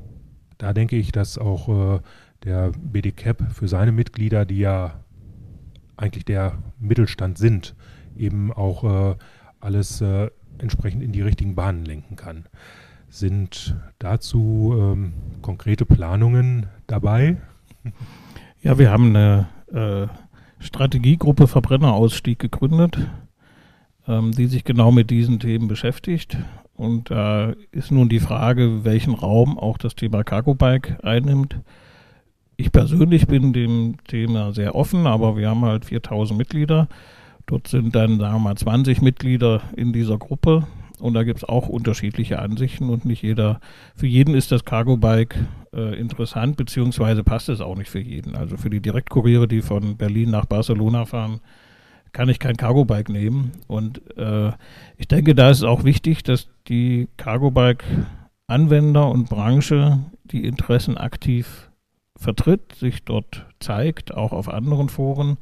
da 0.59 0.73
denke 0.73 0.97
ich, 0.97 1.12
dass 1.12 1.38
auch 1.38 1.97
äh, 1.97 2.00
der 2.45 2.73
BDCAP 2.79 3.53
für 3.53 3.69
seine 3.69 3.93
Mitglieder, 3.93 4.45
die 4.45 4.59
ja 4.59 5.00
eigentlich 5.97 6.25
der 6.25 6.59
Mittelstand 6.79 7.38
sind, 7.38 7.75
eben 8.17 8.53
auch 8.53 8.85
äh, 8.85 9.17
alles 9.61 10.00
äh, 10.00 10.31
entsprechend 10.59 11.03
in 11.03 11.12
die 11.12 11.23
richtigen 11.23 11.55
Bahnen 11.55 11.85
lenken 11.85 12.17
kann. 12.17 12.45
Sind 13.09 13.77
dazu 13.99 14.75
ähm, 14.79 15.12
konkrete 15.43 15.87
Planungen 15.87 16.67
dabei? 16.87 17.37
Ja, 18.62 18.79
wir 18.79 18.91
haben 18.91 19.15
eine 19.15 19.49
äh, 19.73 20.09
Strategiegruppe 20.62 21.47
Verbrennerausstieg 21.47 22.38
gegründet, 22.38 22.99
ähm, 24.07 24.33
die 24.33 24.47
sich 24.47 24.65
genau 24.65 24.91
mit 24.91 25.11
diesen 25.11 25.38
Themen 25.38 25.69
beschäftigt. 25.69 26.37
Und 26.75 27.11
da 27.11 27.55
ist 27.71 27.91
nun 27.91 28.09
die 28.09 28.21
Frage, 28.21 28.85
welchen 28.85 29.15
Raum 29.15 29.59
auch 29.59 29.79
das 29.79 29.95
Thema 29.95 30.25
Cargo 30.25 30.55
Bike 30.55 30.99
einnimmt 31.03 31.61
ich 32.61 32.73
persönlich 32.73 33.29
bin 33.29 33.53
dem 33.53 33.97
Thema 34.09 34.53
sehr 34.53 34.75
offen, 34.75 35.07
aber 35.07 35.37
wir 35.37 35.49
haben 35.49 35.65
halt 35.65 35.85
4000 35.85 36.37
Mitglieder. 36.37 36.88
Dort 37.47 37.69
sind 37.69 37.95
dann, 37.95 38.19
sagen 38.19 38.35
wir 38.35 38.41
mal, 38.41 38.57
20 38.57 39.00
Mitglieder 39.00 39.62
in 39.77 39.93
dieser 39.93 40.19
Gruppe. 40.19 40.67
Und 41.00 41.14
da 41.14 41.25
gibt 41.25 41.38
es 41.38 41.45
auch 41.45 41.69
unterschiedliche 41.69 42.38
Ansichten 42.38 42.90
und 42.90 43.05
nicht 43.05 43.23
jeder, 43.23 43.61
für 43.95 44.07
jeden 44.07 44.35
ist 44.35 44.52
das 44.52 44.64
Cargo 44.64 44.97
Bike 44.97 45.37
äh, 45.75 45.99
interessant, 45.99 46.57
beziehungsweise 46.57 47.25
passt 47.25 47.49
es 47.49 47.61
auch 47.61 47.76
nicht 47.76 47.90
für 47.90 48.00
jeden. 48.00 48.37
Also 48.37 48.57
für 48.57 48.71
die 48.71 48.81
Direktkuriere, 48.81 49.49
die 49.49 49.62
von 49.62 49.97
Berlin 49.97 50.31
nach 50.31 50.47
Barcelona 50.47 51.05
fahren, 51.05 51.40
kann 52.12 52.28
ich 52.28 52.38
kein 52.38 52.57
Cargo 52.57 52.85
Bike 52.85 53.09
nehmen. 53.09 53.52
Und 53.67 54.00
äh, 54.17 54.52
ich 54.97 55.09
denke, 55.09 55.35
da 55.35 55.50
ist 55.50 55.59
es 55.59 55.64
auch 55.64 55.85
wichtig, 55.85 56.23
dass 56.23 56.49
die 56.69 57.09
Cargo 57.17 57.50
Bike 57.50 57.85
Anwender 58.47 59.11
und 59.11 59.28
Branche 59.28 59.99
die 60.25 60.45
Interessen 60.45 60.97
aktiv 60.97 61.71
vertritt, 62.17 62.75
sich 62.75 63.05
dort 63.05 63.47
zeigt, 63.61 64.14
auch 64.14 64.33
auf 64.33 64.49
anderen 64.49 64.88
Foren. 64.88 65.37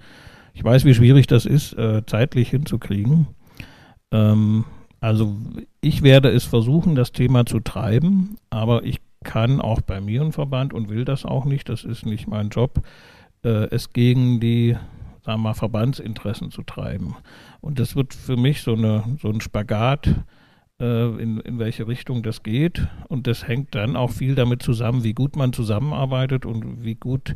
Ich 0.54 0.64
weiß, 0.64 0.84
wie 0.84 0.94
schwierig 0.94 1.26
das 1.26 1.46
ist, 1.46 1.72
äh, 1.74 2.04
zeitlich 2.06 2.50
hinzukriegen. 2.50 3.28
Ähm, 4.10 4.64
also 5.00 5.36
ich 5.80 6.02
werde 6.02 6.30
es 6.30 6.44
versuchen, 6.44 6.94
das 6.94 7.12
Thema 7.12 7.46
zu 7.46 7.60
treiben, 7.60 8.36
aber 8.50 8.84
ich 8.84 9.00
kann 9.24 9.60
auch 9.60 9.80
bei 9.80 10.00
mir 10.00 10.22
im 10.22 10.32
Verband 10.32 10.72
und 10.72 10.88
will 10.88 11.04
das 11.04 11.24
auch 11.24 11.44
nicht, 11.44 11.68
das 11.68 11.84
ist 11.84 12.06
nicht 12.06 12.28
mein 12.28 12.48
Job, 12.48 12.82
äh, 13.44 13.68
es 13.70 13.92
gegen 13.92 14.40
die 14.40 14.76
sagen 15.26 15.40
wir 15.40 15.48
mal, 15.48 15.54
Verbandsinteressen 15.54 16.50
zu 16.52 16.62
treiben. 16.62 17.16
Und 17.60 17.80
das 17.80 17.96
wird 17.96 18.14
für 18.14 18.36
mich 18.36 18.62
so, 18.62 18.74
eine, 18.74 19.02
so 19.20 19.28
ein 19.28 19.40
Spagat, 19.40 20.14
äh, 20.80 21.08
in, 21.20 21.40
in 21.40 21.58
welche 21.58 21.88
Richtung 21.88 22.22
das 22.22 22.44
geht. 22.44 22.86
Und 23.08 23.26
das 23.26 23.46
hängt 23.46 23.74
dann 23.74 23.96
auch 23.96 24.12
viel 24.12 24.36
damit 24.36 24.62
zusammen, 24.62 25.02
wie 25.02 25.14
gut 25.14 25.34
man 25.34 25.52
zusammenarbeitet 25.52 26.46
und 26.46 26.84
wie 26.84 26.94
gut, 26.94 27.34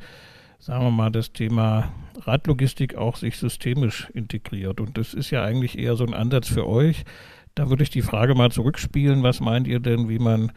sagen 0.60 0.84
wir 0.84 0.92
mal, 0.92 1.10
das 1.10 1.32
Thema 1.32 1.92
Radlogistik 2.20 2.94
auch 2.94 3.16
sich 3.16 3.38
systemisch 3.38 4.08
integriert. 4.14 4.80
Und 4.80 4.96
das 4.96 5.12
ist 5.12 5.30
ja 5.30 5.42
eigentlich 5.42 5.76
eher 5.76 5.96
so 5.96 6.06
ein 6.06 6.14
Ansatz 6.14 6.48
für 6.48 6.68
euch. 6.68 7.04
Da 7.60 7.68
würde 7.68 7.82
ich 7.82 7.90
die 7.90 8.00
Frage 8.00 8.34
mal 8.34 8.50
zurückspielen. 8.50 9.22
Was 9.22 9.40
meint 9.40 9.68
ihr 9.68 9.80
denn, 9.80 10.08
wie 10.08 10.18
man 10.18 10.50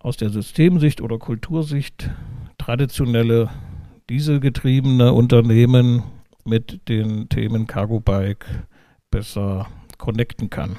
aus 0.00 0.18
der 0.18 0.28
Systemsicht 0.28 1.00
oder 1.00 1.18
Kultursicht 1.18 2.10
traditionelle 2.58 3.48
dieselgetriebene 4.10 5.14
Unternehmen 5.14 6.02
mit 6.44 6.90
den 6.90 7.30
Themen 7.30 7.66
Cargo 7.66 8.00
Bike 8.00 8.44
besser 9.10 9.66
connecten 9.96 10.50
kann? 10.50 10.76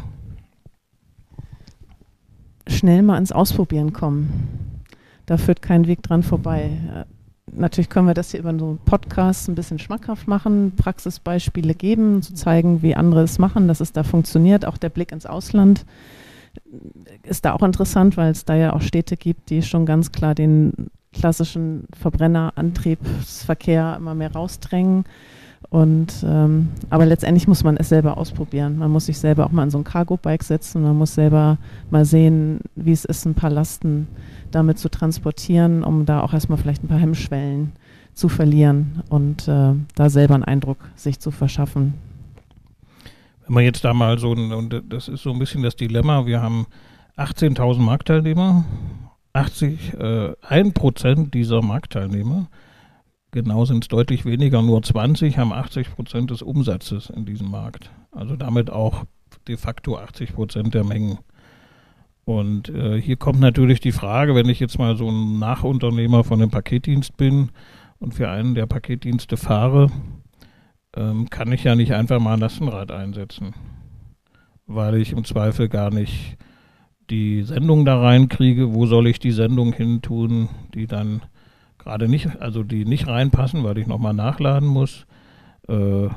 Schnell 2.68 3.02
mal 3.02 3.18
ins 3.18 3.32
Ausprobieren 3.32 3.94
kommen. 3.94 4.84
Da 5.26 5.38
führt 5.38 5.64
kein 5.64 5.88
Weg 5.88 6.04
dran 6.04 6.22
vorbei. 6.22 7.08
Äh, 7.56 7.60
natürlich 7.60 7.90
können 7.90 8.08
wir 8.08 8.14
das 8.14 8.32
hier 8.32 8.40
über 8.40 8.58
so 8.58 8.66
einen 8.66 8.78
Podcast 8.80 9.48
ein 9.48 9.56
bisschen 9.56 9.80
schmackhaft 9.80 10.28
machen, 10.28 10.74
Praxisbeispiele 10.76 11.74
geben, 11.74 12.22
zu 12.22 12.34
zeigen, 12.34 12.82
wie 12.82 12.96
andere 12.96 13.24
es 13.24 13.40
machen, 13.40 13.68
dass 13.68 13.80
es 13.80 13.92
da 13.92 14.04
funktioniert. 14.04 14.66
Auch 14.66 14.78
der 14.78 14.90
Blick 14.90 15.12
ins 15.12 15.26
Ausland 15.26 15.86
ist 17.24 17.46
da 17.46 17.54
auch 17.54 17.64
interessant, 17.64 18.18
weil 18.18 18.32
es 18.32 18.46
da 18.46 18.56
ja 18.56 18.74
auch 18.74 18.82
Städte 18.82 19.18
gibt, 19.18 19.50
die 19.50 19.62
schon 19.62 19.86
ganz 19.86 20.12
klar 20.12 20.36
den 20.36 20.90
klassischen 21.12 21.86
Verbrennerantriebsverkehr 21.98 23.96
immer 23.98 24.16
mehr 24.16 24.34
rausdrängen. 24.34 25.06
Und 25.70 26.24
ähm, 26.28 26.70
aber 26.90 27.06
letztendlich 27.06 27.48
muss 27.48 27.64
man 27.64 27.78
es 27.78 27.90
selber 27.90 28.18
ausprobieren. 28.18 28.78
Man 28.78 28.92
muss 28.92 29.08
sich 29.08 29.18
selber 29.18 29.46
auch 29.46 29.52
mal 29.52 29.64
in 29.64 29.72
so 29.72 29.80
ein 29.80 29.84
Cargo-Bike 29.84 30.44
setzen. 30.44 30.84
Man 30.84 30.98
muss 30.98 31.16
selber 31.16 31.58
mal 31.90 32.06
sehen, 32.06 32.60
wie 32.76 32.92
es 32.92 33.04
ist, 33.06 33.26
ein 33.26 33.34
paar 33.34 33.50
Lasten 33.50 34.08
damit 34.56 34.80
zu 34.80 34.90
transportieren, 34.90 35.84
um 35.84 36.06
da 36.06 36.22
auch 36.22 36.34
erstmal 36.34 36.58
vielleicht 36.58 36.84
ein 36.84 36.88
paar 36.88 37.00
Hemmschwellen 37.00 37.74
zu 38.14 38.30
verlieren 38.30 39.04
und 39.10 39.48
äh, 39.48 39.74
da 39.96 40.10
selber 40.10 40.36
einen 40.36 40.44
Eindruck 40.44 40.78
sich 40.96 41.20
zu 41.20 41.32
verschaffen. 41.32 41.96
Wenn 43.46 43.54
man 43.54 43.64
jetzt 43.64 43.84
da 43.84 43.94
mal 43.94 44.18
so, 44.18 44.32
und 44.32 44.84
das 44.90 45.08
ist 45.08 45.24
so 45.24 45.32
ein 45.32 45.40
bisschen 45.40 45.62
das 45.62 45.76
Dilemma, 45.76 46.26
wir 46.26 46.42
haben 46.42 46.66
18.000 47.18 47.80
Marktteilnehmer, 47.80 48.66
80, 49.34 49.94
äh, 49.94 50.34
1% 50.42 51.30
dieser 51.30 51.62
Marktteilnehmer 51.62 52.48
genau 53.36 53.66
sind 53.66 53.84
es 53.84 53.90
deutlich 53.90 54.26
weniger, 54.26 54.62
nur 54.64 54.82
20 54.82 55.38
haben 55.38 55.54
80 55.54 55.94
Prozent 55.94 56.32
des 56.32 56.42
Umsatzes 56.42 57.12
in 57.12 57.26
diesem 57.26 57.52
Markt. 57.52 57.92
Also 58.12 58.36
damit 58.36 58.72
auch 58.72 59.04
de 59.48 59.58
facto 59.58 59.98
80 59.98 60.34
Prozent 60.34 60.74
der 60.74 60.86
Mengen. 60.86 61.20
Und 62.26 62.70
äh, 62.70 63.00
hier 63.00 63.18
kommt 63.18 63.40
natürlich 63.40 63.80
die 63.80 63.92
Frage, 63.92 64.34
wenn 64.34 64.50
ich 64.50 64.60
jetzt 64.60 64.80
mal 64.80 64.98
so 64.98 65.10
ein 65.10 65.38
Nachunternehmer 65.38 66.24
von 66.24 66.42
einem 66.42 66.50
Paketdienst 66.50 67.16
bin 67.18 67.50
und 68.00 68.16
für 68.16 68.30
einen 68.30 68.56
der 68.56 68.66
Paketdienste 68.66 69.38
fahre, 69.38 69.92
ähm, 70.96 71.30
kann 71.30 71.52
ich 71.52 71.64
ja 71.64 71.76
nicht 71.76 71.94
einfach 71.94 72.20
mal 72.20 72.34
ein 72.34 72.40
Lastenrad 72.40 72.92
einsetzen, 72.92 73.54
weil 74.66 74.96
ich 74.96 75.12
im 75.12 75.24
Zweifel 75.24 75.70
gar 75.70 75.92
nicht 75.92 76.38
die 77.12 77.44
Sendung 77.44 77.86
da 77.86 78.02
reinkriege. 78.02 78.74
Wo 78.74 78.88
soll 78.88 79.08
ich 79.08 79.20
die 79.20 79.32
Sendung 79.32 79.74
hin 79.74 80.02
tun, 80.02 80.50
die 80.74 80.88
dann 80.88 81.22
gerade 81.78 82.10
nicht, 82.10 82.42
also 82.42 82.64
die 82.64 82.86
nicht 82.86 83.08
reinpassen, 83.08 83.64
weil 83.64 83.78
ich 83.78 83.86
nochmal 83.86 84.16
nachladen 84.16 84.68
muss. 84.68 85.06
Äh, 85.68 86.10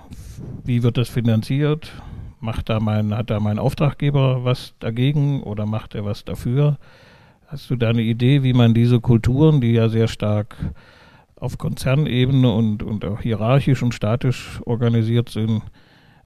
wie 0.65 0.83
wird 0.83 0.97
das 0.97 1.11
finanziert? 1.11 1.93
Macht 2.41 2.69
da 2.69 2.79
mein, 2.81 3.17
hat 3.17 3.31
da 3.31 3.41
mein 3.41 3.59
Auftraggeber 3.59 4.45
was 4.45 4.75
dagegen 4.79 5.43
oder 5.43 5.67
macht 5.67 5.95
er 5.95 6.05
was 6.05 6.25
dafür? 6.25 6.79
Hast 7.49 7.71
du 7.71 7.77
da 7.77 7.89
eine 7.89 8.03
Idee, 8.03 8.43
wie 8.43 8.53
man 8.53 8.75
diese 8.75 9.01
Kulturen, 9.01 9.61
die 9.61 9.73
ja 9.73 9.89
sehr 9.89 10.07
stark 10.07 10.57
auf 11.37 11.59
Konzernebene 11.59 12.53
und, 12.53 12.83
und 12.83 13.05
auch 13.05 13.21
hierarchisch 13.21 13.83
und 13.83 13.95
statisch 13.95 14.61
organisiert 14.67 15.31
sind, 15.31 15.63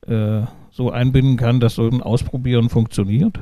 äh, 0.07 0.43
so 0.71 0.91
einbinden 0.91 1.37
kann, 1.37 1.61
dass 1.61 1.77
so 1.77 1.89
ein 1.89 2.03
Ausprobieren 2.03 2.69
funktioniert? 2.69 3.39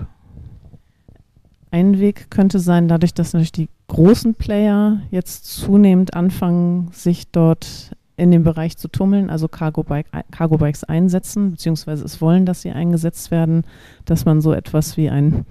Ein 1.71 2.00
Weg 2.00 2.31
könnte 2.31 2.59
sein, 2.59 2.89
dadurch, 2.89 3.15
dass 3.15 3.33
natürlich 3.33 3.53
die 3.53 3.69
großen 3.87 4.35
Player 4.35 5.00
jetzt 5.11 5.45
zunehmend 5.45 6.15
anfangen, 6.15 6.89
sich 6.93 7.31
dort 7.31 7.93
in 8.21 8.31
dem 8.31 8.45
Bereich 8.45 8.77
zu 8.77 8.89
tummeln, 8.89 9.31
also 9.31 9.49
Cargo, 9.49 9.83
Bike, 9.83 10.07
Cargo 10.31 10.59
Bikes 10.59 10.85
einsetzen, 10.85 11.53
beziehungsweise 11.53 12.05
es 12.05 12.21
wollen, 12.21 12.45
dass 12.45 12.61
sie 12.61 12.71
eingesetzt 12.71 13.31
werden, 13.31 13.65
dass 14.05 14.27
man 14.27 14.43
so 14.43 14.53
etwas 14.53 14.99
wie 14.99 15.09
ein 15.09 15.47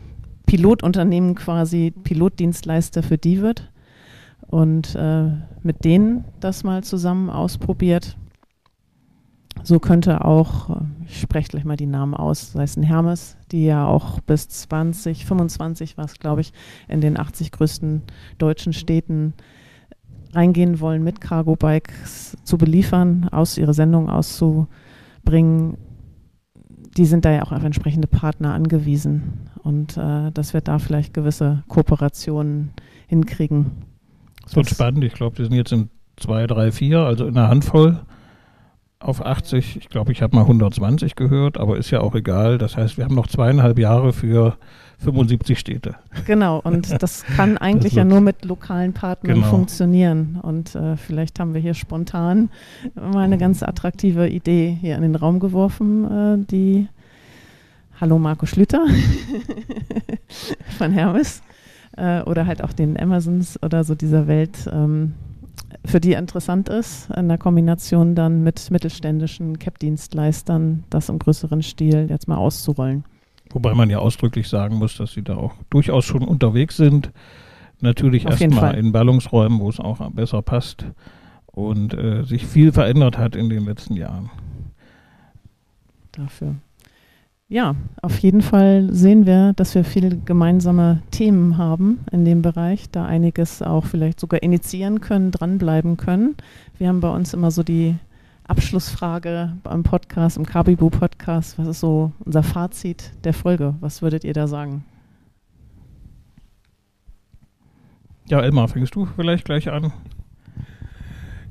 Pilotunternehmen 0.45 1.33
quasi 1.33 1.91
Pilotdienstleister 2.03 3.01
für 3.01 3.17
die 3.17 3.41
wird 3.41 3.71
und 4.41 4.93
äh, 4.93 5.31
mit 5.63 5.83
denen 5.83 6.25
das 6.41 6.63
mal 6.63 6.83
zusammen 6.83 7.31
ausprobiert. 7.31 8.17
So 9.63 9.79
könnte 9.79 10.23
auch, 10.23 10.77
ich 11.07 11.19
spreche 11.19 11.49
gleich 11.49 11.65
mal 11.65 11.75
die 11.75 11.87
Namen 11.87 12.13
aus, 12.13 12.51
sei 12.51 12.63
es 12.63 12.77
ein 12.77 12.83
Hermes, 12.83 13.35
die 13.51 13.65
ja 13.65 13.87
auch 13.87 14.19
bis 14.21 14.47
20, 14.47 15.25
25 15.25 15.97
war 15.97 16.05
es, 16.05 16.19
glaube 16.19 16.41
ich, 16.41 16.53
in 16.87 17.01
den 17.01 17.19
80 17.19 17.51
größten 17.51 18.03
deutschen 18.37 18.73
Städten 18.73 19.33
reingehen 20.33 20.79
wollen, 20.79 21.03
mit 21.03 21.21
Cargo 21.21 21.55
Bikes 21.55 22.37
zu 22.43 22.57
beliefern, 22.57 23.27
aus 23.31 23.57
ihre 23.57 23.73
Sendung 23.73 24.09
auszubringen. 24.09 25.77
Die 26.97 27.05
sind 27.05 27.25
da 27.25 27.31
ja 27.31 27.43
auch 27.43 27.51
auf 27.51 27.63
entsprechende 27.63 28.07
Partner 28.07 28.53
angewiesen 28.53 29.49
und 29.63 29.97
äh, 29.97 30.31
dass 30.31 30.53
wir 30.53 30.61
da 30.61 30.79
vielleicht 30.79 31.13
gewisse 31.13 31.63
Kooperationen 31.67 32.71
hinkriegen. 33.07 33.71
Das 34.43 34.55
wird 34.55 34.69
spannend. 34.69 35.03
Ich 35.03 35.13
glaube, 35.13 35.35
die 35.35 35.43
sind 35.43 35.53
jetzt 35.53 35.71
in 35.71 35.89
zwei, 36.17 36.47
drei, 36.47 36.71
vier, 36.71 36.99
also 36.99 37.25
in 37.27 37.37
einer 37.37 37.49
Handvoll 37.49 38.01
auf 38.99 39.25
80. 39.25 39.77
Ich 39.77 39.89
glaube, 39.89 40.11
ich 40.11 40.21
habe 40.21 40.35
mal 40.35 40.41
120 40.41 41.15
gehört, 41.15 41.57
aber 41.57 41.77
ist 41.77 41.89
ja 41.89 42.01
auch 42.01 42.15
egal. 42.15 42.57
Das 42.57 42.75
heißt, 42.75 42.97
wir 42.97 43.05
haben 43.05 43.15
noch 43.15 43.27
zweieinhalb 43.27 43.79
Jahre 43.79 44.11
für 44.11 44.57
75 44.99 45.57
Städte. 45.57 45.95
Genau, 46.25 46.59
und 46.59 47.01
das 47.01 47.23
kann 47.23 47.57
eigentlich 47.57 47.93
das 47.93 47.99
ja 47.99 48.03
nur 48.03 48.19
mit 48.19 48.43
lokalen 48.43 48.93
Partnern 48.93 49.35
genau. 49.35 49.47
funktionieren. 49.47 50.39
Und 50.41 50.75
äh, 50.75 50.97
vielleicht 50.97 51.39
haben 51.39 51.53
wir 51.53 51.61
hier 51.61 51.73
spontan 51.73 52.49
mal 52.95 53.19
eine 53.19 53.37
ganz 53.37 53.63
attraktive 53.63 54.27
Idee 54.27 54.77
hier 54.81 54.95
in 54.97 55.01
den 55.01 55.15
Raum 55.15 55.39
geworfen, 55.39 56.43
äh, 56.43 56.45
die 56.45 56.87
Hallo 58.01 58.19
Marco 58.19 58.45
Schlüter 58.45 58.85
von 60.77 60.91
Hermes 60.91 61.41
äh, 61.97 62.21
oder 62.21 62.45
halt 62.45 62.63
auch 62.63 62.73
den 62.73 62.99
Amazons 62.99 63.61
oder 63.63 63.85
so 63.85 63.95
dieser 63.95 64.27
Welt. 64.27 64.69
Ähm, 64.71 65.13
für 65.85 65.99
die 65.99 66.13
interessant 66.13 66.69
ist, 66.69 67.09
in 67.11 67.27
der 67.27 67.37
Kombination 67.37 68.15
dann 68.15 68.43
mit 68.43 68.71
mittelständischen 68.71 69.59
CAP-Dienstleistern, 69.59 70.83
das 70.89 71.09
im 71.09 71.19
größeren 71.19 71.61
Stil 71.61 72.07
jetzt 72.09 72.27
mal 72.27 72.37
auszurollen. 72.37 73.05
Wobei 73.51 73.73
man 73.73 73.89
ja 73.89 73.99
ausdrücklich 73.99 74.47
sagen 74.47 74.75
muss, 74.75 74.97
dass 74.97 75.13
sie 75.13 75.23
da 75.23 75.35
auch 75.35 75.53
durchaus 75.69 76.05
schon 76.05 76.23
unterwegs 76.23 76.77
sind. 76.77 77.11
Natürlich 77.81 78.25
erstmal 78.25 78.75
in 78.75 78.91
Ballungsräumen, 78.91 79.59
wo 79.59 79.69
es 79.69 79.79
auch 79.79 80.07
besser 80.11 80.41
passt 80.41 80.85
und 81.45 81.93
äh, 81.93 82.23
sich 82.23 82.45
viel 82.45 82.71
verändert 82.71 83.17
hat 83.17 83.35
in 83.35 83.49
den 83.49 83.65
letzten 83.65 83.95
Jahren. 83.95 84.29
Dafür. 86.11 86.55
Ja, 87.51 87.75
auf 88.03 88.19
jeden 88.19 88.43
Fall 88.43 88.93
sehen 88.93 89.25
wir, 89.25 89.53
dass 89.53 89.73
wir 89.73 89.83
viele 89.83 90.15
gemeinsame 90.15 91.01
Themen 91.09 91.57
haben 91.57 91.97
in 92.11 92.23
dem 92.23 92.43
Bereich, 92.43 92.91
da 92.91 93.07
einiges 93.07 93.63
auch 93.63 93.87
vielleicht 93.87 94.19
sogar 94.19 94.43
initiieren 94.43 95.01
können, 95.01 95.31
dranbleiben 95.31 95.97
können. 95.97 96.35
Wir 96.77 96.87
haben 96.87 96.99
bei 96.99 97.09
uns 97.09 97.33
immer 97.33 97.49
so 97.49 97.63
die 97.63 97.95
Abschlussfrage 98.43 99.57
beim 99.63 99.81
Podcast, 99.81 100.37
im 100.37 100.45
Kabibu 100.45 100.91
Podcast. 100.91 101.57
Was 101.57 101.67
ist 101.67 101.79
so 101.79 102.11
unser 102.23 102.43
Fazit 102.43 103.13
der 103.23 103.33
Folge? 103.33 103.73
Was 103.79 104.03
würdet 104.03 104.23
ihr 104.23 104.33
da 104.33 104.45
sagen? 104.45 104.85
Ja, 108.27 108.41
Elmar, 108.41 108.67
fängst 108.67 108.93
du 108.93 109.07
vielleicht 109.15 109.45
gleich 109.45 109.71
an? 109.71 109.91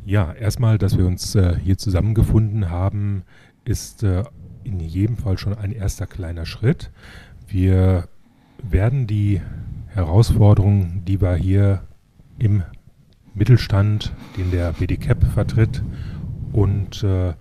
Ja, 0.07 0.33
erstmal, 0.33 0.78
dass 0.78 0.97
wir 0.97 1.09
uns 1.09 1.35
äh, 1.35 1.59
hier 1.59 1.76
zusammengefunden 1.76 2.71
haben, 2.71 3.25
ist 3.64 4.05
äh, 4.05 4.23
in 4.65 4.81
jedem 4.81 5.17
Fall 5.17 5.38
schon 5.38 5.55
ein 5.55 5.73
erster 5.73 6.07
kleiner 6.07 6.47
Schritt. 6.47 6.91
Wir 7.47 8.09
werden 8.62 9.07
die 9.07 9.41
Herausforderungen, 9.88 11.03
die 11.05 11.21
wir 11.21 11.35
hier 11.35 11.83
im 12.38 12.62
Mittelstand, 13.35 14.12
den 14.37 14.50
der 14.50 14.73
BDCAP 14.73 15.25
vertritt 15.25 15.83
und 16.53 17.03
äh, 17.03 17.35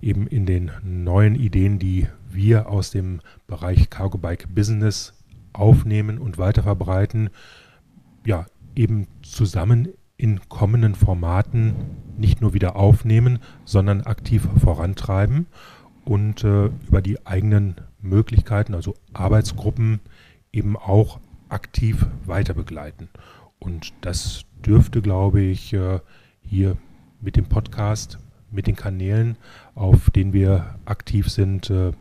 eben 0.00 0.26
in 0.26 0.46
den 0.46 0.70
neuen 0.82 1.34
Ideen, 1.34 1.78
die 1.78 2.06
wir 2.30 2.68
aus 2.68 2.90
dem 2.90 3.20
Bereich 3.46 3.90
Cargo 3.90 4.18
Bike 4.18 4.54
Business 4.54 5.14
aufnehmen 5.52 6.18
und 6.18 6.38
weiterverbreiten, 6.38 7.30
ja, 8.24 8.46
eben 8.76 9.06
zusammen 9.22 9.88
in 10.16 10.40
kommenden 10.48 10.94
Formaten 10.94 11.74
nicht 12.16 12.40
nur 12.40 12.52
wieder 12.52 12.76
aufnehmen, 12.76 13.38
sondern 13.64 14.02
aktiv 14.02 14.46
vorantreiben 14.62 15.46
und 16.08 16.42
äh, 16.42 16.70
über 16.86 17.02
die 17.02 17.26
eigenen 17.26 17.74
Möglichkeiten, 18.00 18.74
also 18.74 18.94
Arbeitsgruppen, 19.12 20.00
eben 20.52 20.74
auch 20.74 21.20
aktiv 21.50 22.06
weiter 22.24 22.54
begleiten. 22.54 23.10
Und 23.58 23.92
das 24.00 24.46
dürfte, 24.64 25.02
glaube 25.02 25.42
ich, 25.42 25.74
äh, 25.74 26.00
hier 26.40 26.78
mit 27.20 27.36
dem 27.36 27.44
Podcast, 27.44 28.18
mit 28.50 28.66
den 28.66 28.74
Kanälen, 28.74 29.36
auf 29.74 30.08
denen 30.08 30.32
wir 30.32 30.76
aktiv 30.86 31.28
sind, 31.28 31.68
äh, 31.68 31.92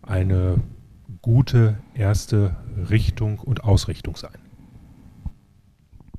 eine 0.00 0.62
gute 1.20 1.78
erste 1.92 2.54
Richtung 2.88 3.40
und 3.40 3.64
Ausrichtung 3.64 4.14
sein. 4.14 4.38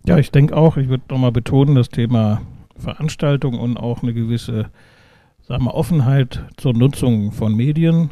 Ja, 0.06 0.18
ich 0.18 0.32
denke 0.32 0.58
auch, 0.58 0.76
ich 0.76 0.90
würde 0.90 1.06
nochmal 1.10 1.32
betonen, 1.32 1.76
das 1.76 1.88
Thema 1.88 2.42
Veranstaltung 2.76 3.58
und 3.58 3.78
auch 3.78 4.04
eine 4.04 4.14
gewisse 4.14 4.70
sagen 5.48 5.64
wir, 5.64 5.74
Offenheit 5.74 6.44
zur 6.58 6.74
Nutzung 6.74 7.32
von 7.32 7.56
Medien. 7.56 8.12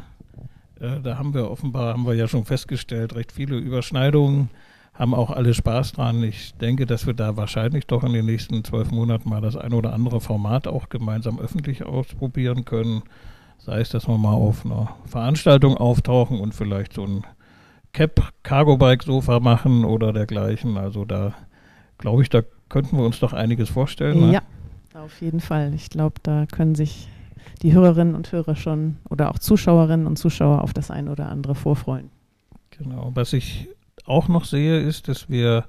Äh, 0.79 1.01
da 1.01 1.17
haben 1.17 1.33
wir 1.33 1.51
offenbar, 1.51 1.93
haben 1.93 2.05
wir 2.05 2.13
ja 2.13 2.27
schon 2.27 2.45
festgestellt, 2.45 3.13
recht 3.15 3.31
viele 3.33 3.57
Überschneidungen, 3.57 4.49
haben 4.93 5.13
auch 5.13 5.31
alle 5.31 5.53
Spaß 5.53 5.93
dran. 5.93 6.23
Ich 6.23 6.55
denke, 6.55 6.85
dass 6.85 7.05
wir 7.05 7.13
da 7.13 7.35
wahrscheinlich 7.35 7.87
doch 7.87 8.03
in 8.03 8.13
den 8.13 8.25
nächsten 8.25 8.63
zwölf 8.63 8.91
Monaten 8.91 9.29
mal 9.29 9.41
das 9.41 9.57
ein 9.57 9.73
oder 9.73 9.93
andere 9.93 10.21
Format 10.21 10.67
auch 10.67 10.87
gemeinsam 10.87 11.39
öffentlich 11.39 11.85
ausprobieren 11.85 12.63
können. 12.63 13.03
Sei 13.57 13.81
es, 13.81 13.89
dass 13.89 14.07
wir 14.07 14.17
mal 14.17 14.33
auf 14.33 14.65
einer 14.65 14.95
Veranstaltung 15.05 15.75
auftauchen 15.75 16.39
und 16.39 16.53
vielleicht 16.53 16.93
so 16.93 17.03
ein 17.03 17.23
Cap 17.91 18.31
Cargo 18.43 18.77
Bike 18.77 19.03
Sofa 19.03 19.39
machen 19.39 19.83
oder 19.83 20.13
dergleichen. 20.13 20.77
Also 20.77 21.03
da 21.03 21.33
glaube 21.97 22.21
ich, 22.21 22.29
da 22.29 22.43
könnten 22.69 22.97
wir 22.97 23.05
uns 23.05 23.19
doch 23.19 23.33
einiges 23.33 23.69
vorstellen. 23.69 24.27
Ne? 24.27 24.33
Ja, 24.33 24.41
auf 25.01 25.21
jeden 25.21 25.39
Fall. 25.39 25.73
Ich 25.73 25.89
glaube, 25.89 26.15
da 26.23 26.45
können 26.45 26.75
sich 26.75 27.07
die 27.61 27.73
Hörerinnen 27.73 28.15
und 28.15 28.31
Hörer 28.31 28.55
schon 28.55 28.97
oder 29.09 29.31
auch 29.31 29.39
Zuschauerinnen 29.39 30.07
und 30.07 30.17
Zuschauer 30.17 30.61
auf 30.61 30.73
das 30.73 30.91
ein 30.91 31.09
oder 31.09 31.29
andere 31.29 31.55
vorfreuen. 31.55 32.09
Genau. 32.71 33.11
Was 33.13 33.33
ich 33.33 33.69
auch 34.05 34.27
noch 34.27 34.45
sehe, 34.45 34.79
ist, 34.79 35.07
dass 35.07 35.29
wir 35.29 35.65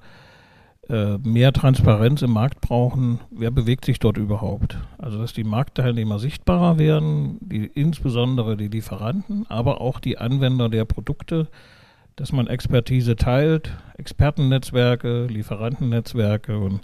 äh, 0.89 1.17
mehr 1.17 1.51
Transparenz 1.51 2.21
im 2.21 2.31
Markt 2.31 2.61
brauchen. 2.61 3.19
Wer 3.29 3.51
bewegt 3.51 3.85
sich 3.85 3.99
dort 3.99 4.17
überhaupt? 4.17 4.77
Also, 4.97 5.17
dass 5.17 5.33
die 5.33 5.43
Marktteilnehmer 5.43 6.17
sichtbarer 6.17 6.79
werden, 6.79 7.37
die, 7.41 7.65
insbesondere 7.65 8.55
die 8.55 8.69
Lieferanten, 8.69 9.45
aber 9.49 9.81
auch 9.81 9.99
die 9.99 10.17
Anwender 10.17 10.69
der 10.69 10.85
Produkte, 10.85 11.49
dass 12.15 12.31
man 12.31 12.47
Expertise 12.47 13.15
teilt, 13.15 13.71
Expertennetzwerke, 13.97 15.25
Lieferantennetzwerke 15.25 16.57
und 16.57 16.81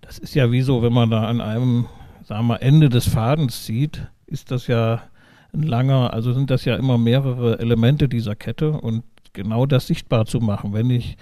das 0.00 0.18
ist 0.18 0.34
ja 0.34 0.50
wie 0.50 0.62
so, 0.62 0.82
wenn 0.82 0.92
man 0.92 1.10
da 1.10 1.26
an 1.26 1.40
einem, 1.40 1.86
sagen 2.24 2.46
wir, 2.46 2.60
Ende 2.62 2.88
des 2.88 3.08
Fadens 3.08 3.64
zieht, 3.64 4.08
ist 4.34 4.50
das 4.50 4.66
ja 4.66 5.02
ein 5.54 5.62
langer, 5.62 6.12
also 6.12 6.32
sind 6.32 6.50
das 6.50 6.64
ja 6.64 6.74
immer 6.74 6.98
mehrere 6.98 7.60
Elemente 7.60 8.08
dieser 8.08 8.34
Kette 8.34 8.72
und 8.72 9.04
genau 9.32 9.64
das 9.64 9.86
sichtbar 9.86 10.26
zu 10.26 10.40
machen. 10.40 10.72
Wenn 10.72 10.90
ich 10.90 11.16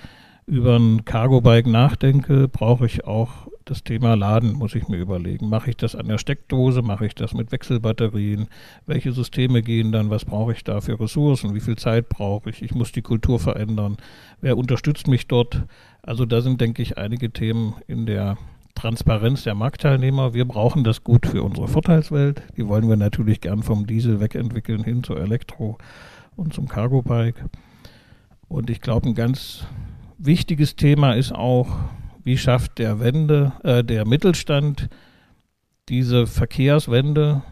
über 0.46 0.76
ein 0.76 1.04
Cargo-Bike 1.04 1.66
nachdenke, 1.66 2.48
brauche 2.48 2.86
ich 2.86 3.04
auch 3.04 3.48
das 3.66 3.84
Thema 3.84 4.14
Laden, 4.14 4.54
muss 4.54 4.74
ich 4.74 4.88
mir 4.88 4.96
überlegen. 4.96 5.48
Mache 5.48 5.70
ich 5.70 5.76
das 5.76 5.94
an 5.94 6.08
der 6.08 6.18
Steckdose? 6.18 6.82
Mache 6.82 7.06
ich 7.06 7.14
das 7.14 7.34
mit 7.34 7.52
Wechselbatterien? 7.52 8.48
Welche 8.86 9.12
Systeme 9.12 9.62
gehen 9.62 9.92
dann? 9.92 10.10
Was 10.10 10.24
brauche 10.24 10.52
ich 10.52 10.64
da 10.64 10.80
für 10.80 10.98
Ressourcen? 10.98 11.54
Wie 11.54 11.60
viel 11.60 11.76
Zeit 11.76 12.08
brauche 12.08 12.50
ich? 12.50 12.62
Ich 12.62 12.74
muss 12.74 12.92
die 12.92 13.02
Kultur 13.02 13.38
verändern. 13.38 13.98
Wer 14.40 14.56
unterstützt 14.56 15.06
mich 15.06 15.28
dort? 15.28 15.62
Also 16.02 16.24
da 16.24 16.40
sind, 16.40 16.60
denke 16.60 16.82
ich, 16.82 16.98
einige 16.98 17.30
Themen 17.30 17.74
in 17.86 18.06
der 18.06 18.36
Transparenz 18.82 19.44
der 19.44 19.54
Marktteilnehmer. 19.54 20.34
Wir 20.34 20.44
brauchen 20.44 20.82
das 20.82 21.04
gut 21.04 21.26
für 21.26 21.44
unsere 21.44 21.68
Vorteilswelt. 21.68 22.42
Die 22.56 22.66
wollen 22.66 22.88
wir 22.88 22.96
natürlich 22.96 23.40
gern 23.40 23.62
vom 23.62 23.86
Diesel 23.86 24.18
wegentwickeln 24.18 24.82
hin 24.82 25.04
zur 25.04 25.20
Elektro 25.20 25.78
und 26.34 26.52
zum 26.52 26.66
Cargo-Bike. 26.66 27.44
Und 28.48 28.70
ich 28.70 28.80
glaube, 28.80 29.08
ein 29.08 29.14
ganz 29.14 29.68
wichtiges 30.18 30.74
Thema 30.74 31.12
ist 31.12 31.32
auch, 31.32 31.68
wie 32.24 32.36
schafft 32.36 32.80
der 32.80 32.98
Wende, 32.98 33.52
äh, 33.62 33.84
der 33.84 34.04
Mittelstand 34.04 34.88
diese 35.88 36.26
Verkehrswende, 36.26 37.42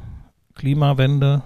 Klimawende, 0.56 1.44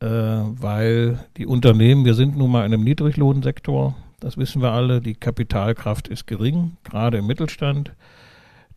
äh, 0.00 0.06
weil 0.06 1.20
die 1.36 1.46
Unternehmen, 1.46 2.04
wir 2.04 2.14
sind 2.14 2.36
nun 2.36 2.50
mal 2.50 2.66
in 2.66 2.74
einem 2.74 2.82
Niedriglohnsektor, 2.82 3.94
das 4.18 4.36
wissen 4.36 4.60
wir 4.60 4.72
alle, 4.72 5.00
die 5.00 5.14
Kapitalkraft 5.14 6.08
ist 6.08 6.26
gering, 6.26 6.78
gerade 6.82 7.18
im 7.18 7.28
Mittelstand. 7.28 7.92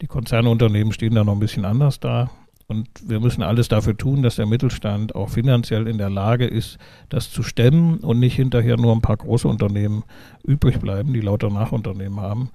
Die 0.01 0.08
Konzernunternehmen 0.08 0.93
stehen 0.93 1.15
da 1.15 1.23
noch 1.23 1.34
ein 1.34 1.39
bisschen 1.39 1.65
anders 1.65 1.99
da. 1.99 2.29
Und 2.67 2.88
wir 3.08 3.19
müssen 3.19 3.43
alles 3.43 3.67
dafür 3.67 3.95
tun, 3.95 4.23
dass 4.23 4.38
der 4.38 4.47
Mittelstand 4.47 5.13
auch 5.13 5.29
finanziell 5.29 5.88
in 5.88 5.99
der 5.99 6.10
Lage 6.10 6.45
ist, 6.45 6.79
das 7.10 7.31
zu 7.31 7.43
stemmen 7.43 7.99
und 7.99 8.19
nicht 8.19 8.36
hinterher 8.36 8.77
nur 8.77 8.91
ein 8.91 9.01
paar 9.01 9.17
große 9.17 9.47
Unternehmen 9.47 10.03
übrig 10.43 10.79
bleiben, 10.79 11.13
die 11.13 11.21
lauter 11.21 11.51
Nachunternehmen 11.51 12.19
haben. 12.19 12.49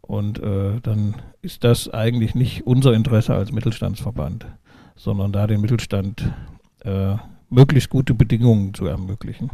Und 0.00 0.40
äh, 0.40 0.80
dann 0.82 1.14
ist 1.42 1.62
das 1.62 1.88
eigentlich 1.88 2.34
nicht 2.34 2.66
unser 2.66 2.92
Interesse 2.92 3.34
als 3.34 3.52
Mittelstandsverband, 3.52 4.46
sondern 4.96 5.30
da 5.32 5.46
den 5.46 5.60
Mittelstand 5.60 6.32
äh, 6.80 7.14
möglichst 7.48 7.88
gute 7.88 8.14
Bedingungen 8.14 8.74
zu 8.74 8.86
ermöglichen. 8.86 9.50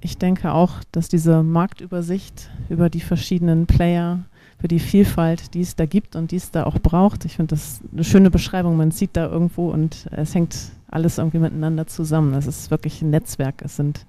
Ich 0.00 0.18
denke 0.18 0.52
auch, 0.52 0.82
dass 0.90 1.08
diese 1.08 1.42
Marktübersicht 1.42 2.50
über 2.68 2.90
die 2.90 3.00
verschiedenen 3.00 3.66
Player 3.66 4.24
für 4.64 4.68
die 4.68 4.78
Vielfalt, 4.78 5.52
die 5.52 5.60
es 5.60 5.76
da 5.76 5.84
gibt 5.84 6.16
und 6.16 6.30
die 6.30 6.36
es 6.36 6.50
da 6.50 6.64
auch 6.64 6.78
braucht. 6.78 7.26
Ich 7.26 7.36
finde 7.36 7.54
das 7.54 7.82
eine 7.92 8.02
schöne 8.02 8.30
Beschreibung. 8.30 8.78
Man 8.78 8.92
sieht 8.92 9.10
da 9.12 9.26
irgendwo 9.26 9.68
und 9.68 10.08
es 10.10 10.34
hängt 10.34 10.56
alles 10.88 11.18
irgendwie 11.18 11.38
miteinander 11.38 11.86
zusammen. 11.86 12.32
Es 12.32 12.46
ist 12.46 12.70
wirklich 12.70 13.02
ein 13.02 13.10
Netzwerk. 13.10 13.60
Es 13.62 13.76
sind, 13.76 14.06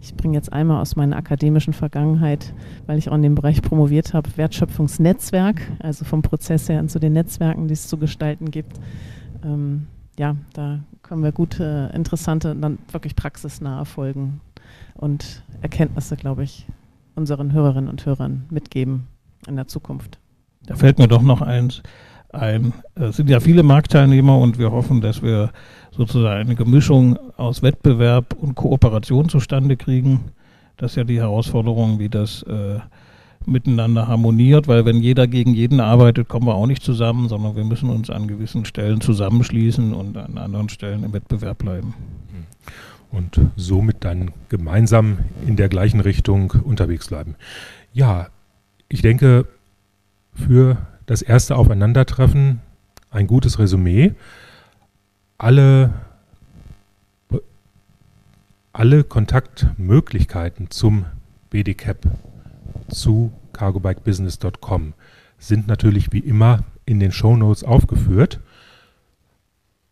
ich 0.00 0.14
bringe 0.14 0.36
jetzt 0.36 0.52
einmal 0.52 0.80
aus 0.80 0.94
meiner 0.94 1.16
akademischen 1.16 1.72
Vergangenheit, 1.72 2.54
weil 2.86 2.98
ich 2.98 3.08
auch 3.08 3.16
in 3.16 3.22
dem 3.22 3.34
Bereich 3.34 3.62
promoviert 3.62 4.14
habe, 4.14 4.30
Wertschöpfungsnetzwerk, 4.36 5.60
also 5.80 6.04
vom 6.04 6.22
Prozess 6.22 6.68
her 6.68 6.86
zu 6.86 7.00
den 7.00 7.14
Netzwerken, 7.14 7.66
die 7.66 7.74
es 7.74 7.88
zu 7.88 7.98
gestalten 7.98 8.52
gibt. 8.52 8.78
Ähm, 9.44 9.88
ja, 10.20 10.36
da 10.52 10.84
können 11.02 11.24
wir 11.24 11.32
gute, 11.32 11.90
interessante, 11.92 12.54
dann 12.54 12.78
wirklich 12.92 13.16
praxisnahe 13.16 13.84
Folgen 13.84 14.40
und 14.94 15.42
Erkenntnisse, 15.62 16.14
glaube 16.14 16.44
ich, 16.44 16.64
unseren 17.16 17.52
Hörerinnen 17.52 17.90
und 17.90 18.06
Hörern 18.06 18.44
mitgeben 18.50 19.08
in 19.48 19.56
der 19.56 19.66
Zukunft. 19.66 20.18
Da 20.66 20.74
fällt 20.74 20.98
mir 20.98 21.08
doch 21.08 21.22
noch 21.22 21.42
eins 21.42 21.82
ein. 22.32 22.72
Es 22.94 23.16
sind 23.16 23.30
ja 23.30 23.40
viele 23.40 23.62
Marktteilnehmer 23.62 24.38
und 24.38 24.58
wir 24.58 24.72
hoffen, 24.72 25.00
dass 25.00 25.22
wir 25.22 25.50
sozusagen 25.90 26.40
eine 26.40 26.54
Gemischung 26.54 27.18
aus 27.36 27.62
Wettbewerb 27.62 28.34
und 28.34 28.54
Kooperation 28.54 29.28
zustande 29.28 29.76
kriegen. 29.76 30.32
Das 30.76 30.92
ist 30.92 30.96
ja 30.96 31.04
die 31.04 31.20
Herausforderung, 31.20 31.98
wie 31.98 32.08
das 32.08 32.42
äh, 32.42 32.80
miteinander 33.46 34.08
harmoniert, 34.08 34.68
weil 34.68 34.84
wenn 34.84 35.00
jeder 35.00 35.26
gegen 35.26 35.54
jeden 35.54 35.80
arbeitet, 35.80 36.28
kommen 36.28 36.46
wir 36.46 36.54
auch 36.54 36.66
nicht 36.66 36.82
zusammen, 36.82 37.28
sondern 37.28 37.56
wir 37.56 37.64
müssen 37.64 37.88
uns 37.88 38.10
an 38.10 38.28
gewissen 38.28 38.64
Stellen 38.64 39.00
zusammenschließen 39.00 39.94
und 39.94 40.16
an 40.16 40.36
anderen 40.36 40.68
Stellen 40.68 41.04
im 41.04 41.12
Wettbewerb 41.12 41.58
bleiben. 41.58 41.94
Und 43.12 43.40
somit 43.56 44.04
dann 44.04 44.32
gemeinsam 44.48 45.18
in 45.46 45.56
der 45.56 45.68
gleichen 45.68 46.00
Richtung 46.00 46.52
unterwegs 46.64 47.08
bleiben. 47.08 47.36
Ja, 47.92 48.26
ich 48.88 49.02
denke, 49.02 49.46
für 50.34 50.76
das 51.06 51.22
erste 51.22 51.56
Aufeinandertreffen 51.56 52.60
ein 53.10 53.26
gutes 53.26 53.58
Resümee. 53.58 54.14
Alle, 55.38 55.92
Alle 58.72 59.04
Kontaktmöglichkeiten 59.04 60.70
zum 60.70 61.06
BDCAP 61.48 62.04
zu 62.88 63.32
cargobikebusiness.com 63.54 64.92
sind 65.38 65.66
natürlich 65.66 66.12
wie 66.12 66.18
immer 66.18 66.64
in 66.84 67.00
den 67.00 67.10
Show 67.10 67.36
Notes 67.36 67.64
aufgeführt. 67.64 68.40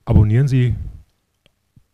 Abonnieren 0.05 0.49
Sie, 0.49 0.75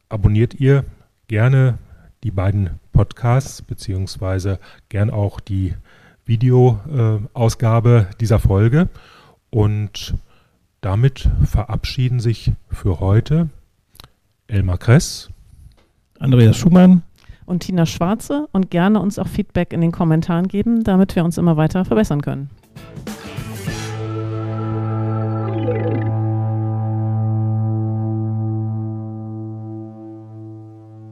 abonniert 0.09 0.55
ihr 0.55 0.85
gerne 1.29 1.79
die 2.25 2.33
beiden 2.33 2.71
Podcasts, 2.93 3.63
beziehungsweise 3.63 4.59
gern 4.89 5.11
auch 5.11 5.39
die 5.39 5.75
Videoausgabe 6.31 8.07
äh, 8.11 8.17
dieser 8.19 8.39
Folge. 8.39 8.89
Und 9.51 10.15
damit 10.81 11.29
verabschieden 11.45 12.21
sich 12.21 12.53
für 12.71 13.01
heute 13.01 13.51
Elmar 14.47 14.79
Kress 14.79 15.29
Andreas 16.19 16.57
Schumann 16.57 17.03
und 17.47 17.61
Tina 17.61 17.85
Schwarze 17.85 18.49
und 18.53 18.71
gerne 18.71 19.01
uns 19.01 19.19
auch 19.19 19.27
Feedback 19.27 19.73
in 19.73 19.81
den 19.81 19.91
Kommentaren 19.91 20.49
geben, 20.49 20.85
damit 20.85 21.17
wir 21.17 21.25
uns 21.25 21.37
immer 21.37 21.57
weiter 21.57 21.85
verbessern 21.85 22.23
können. 22.23 22.51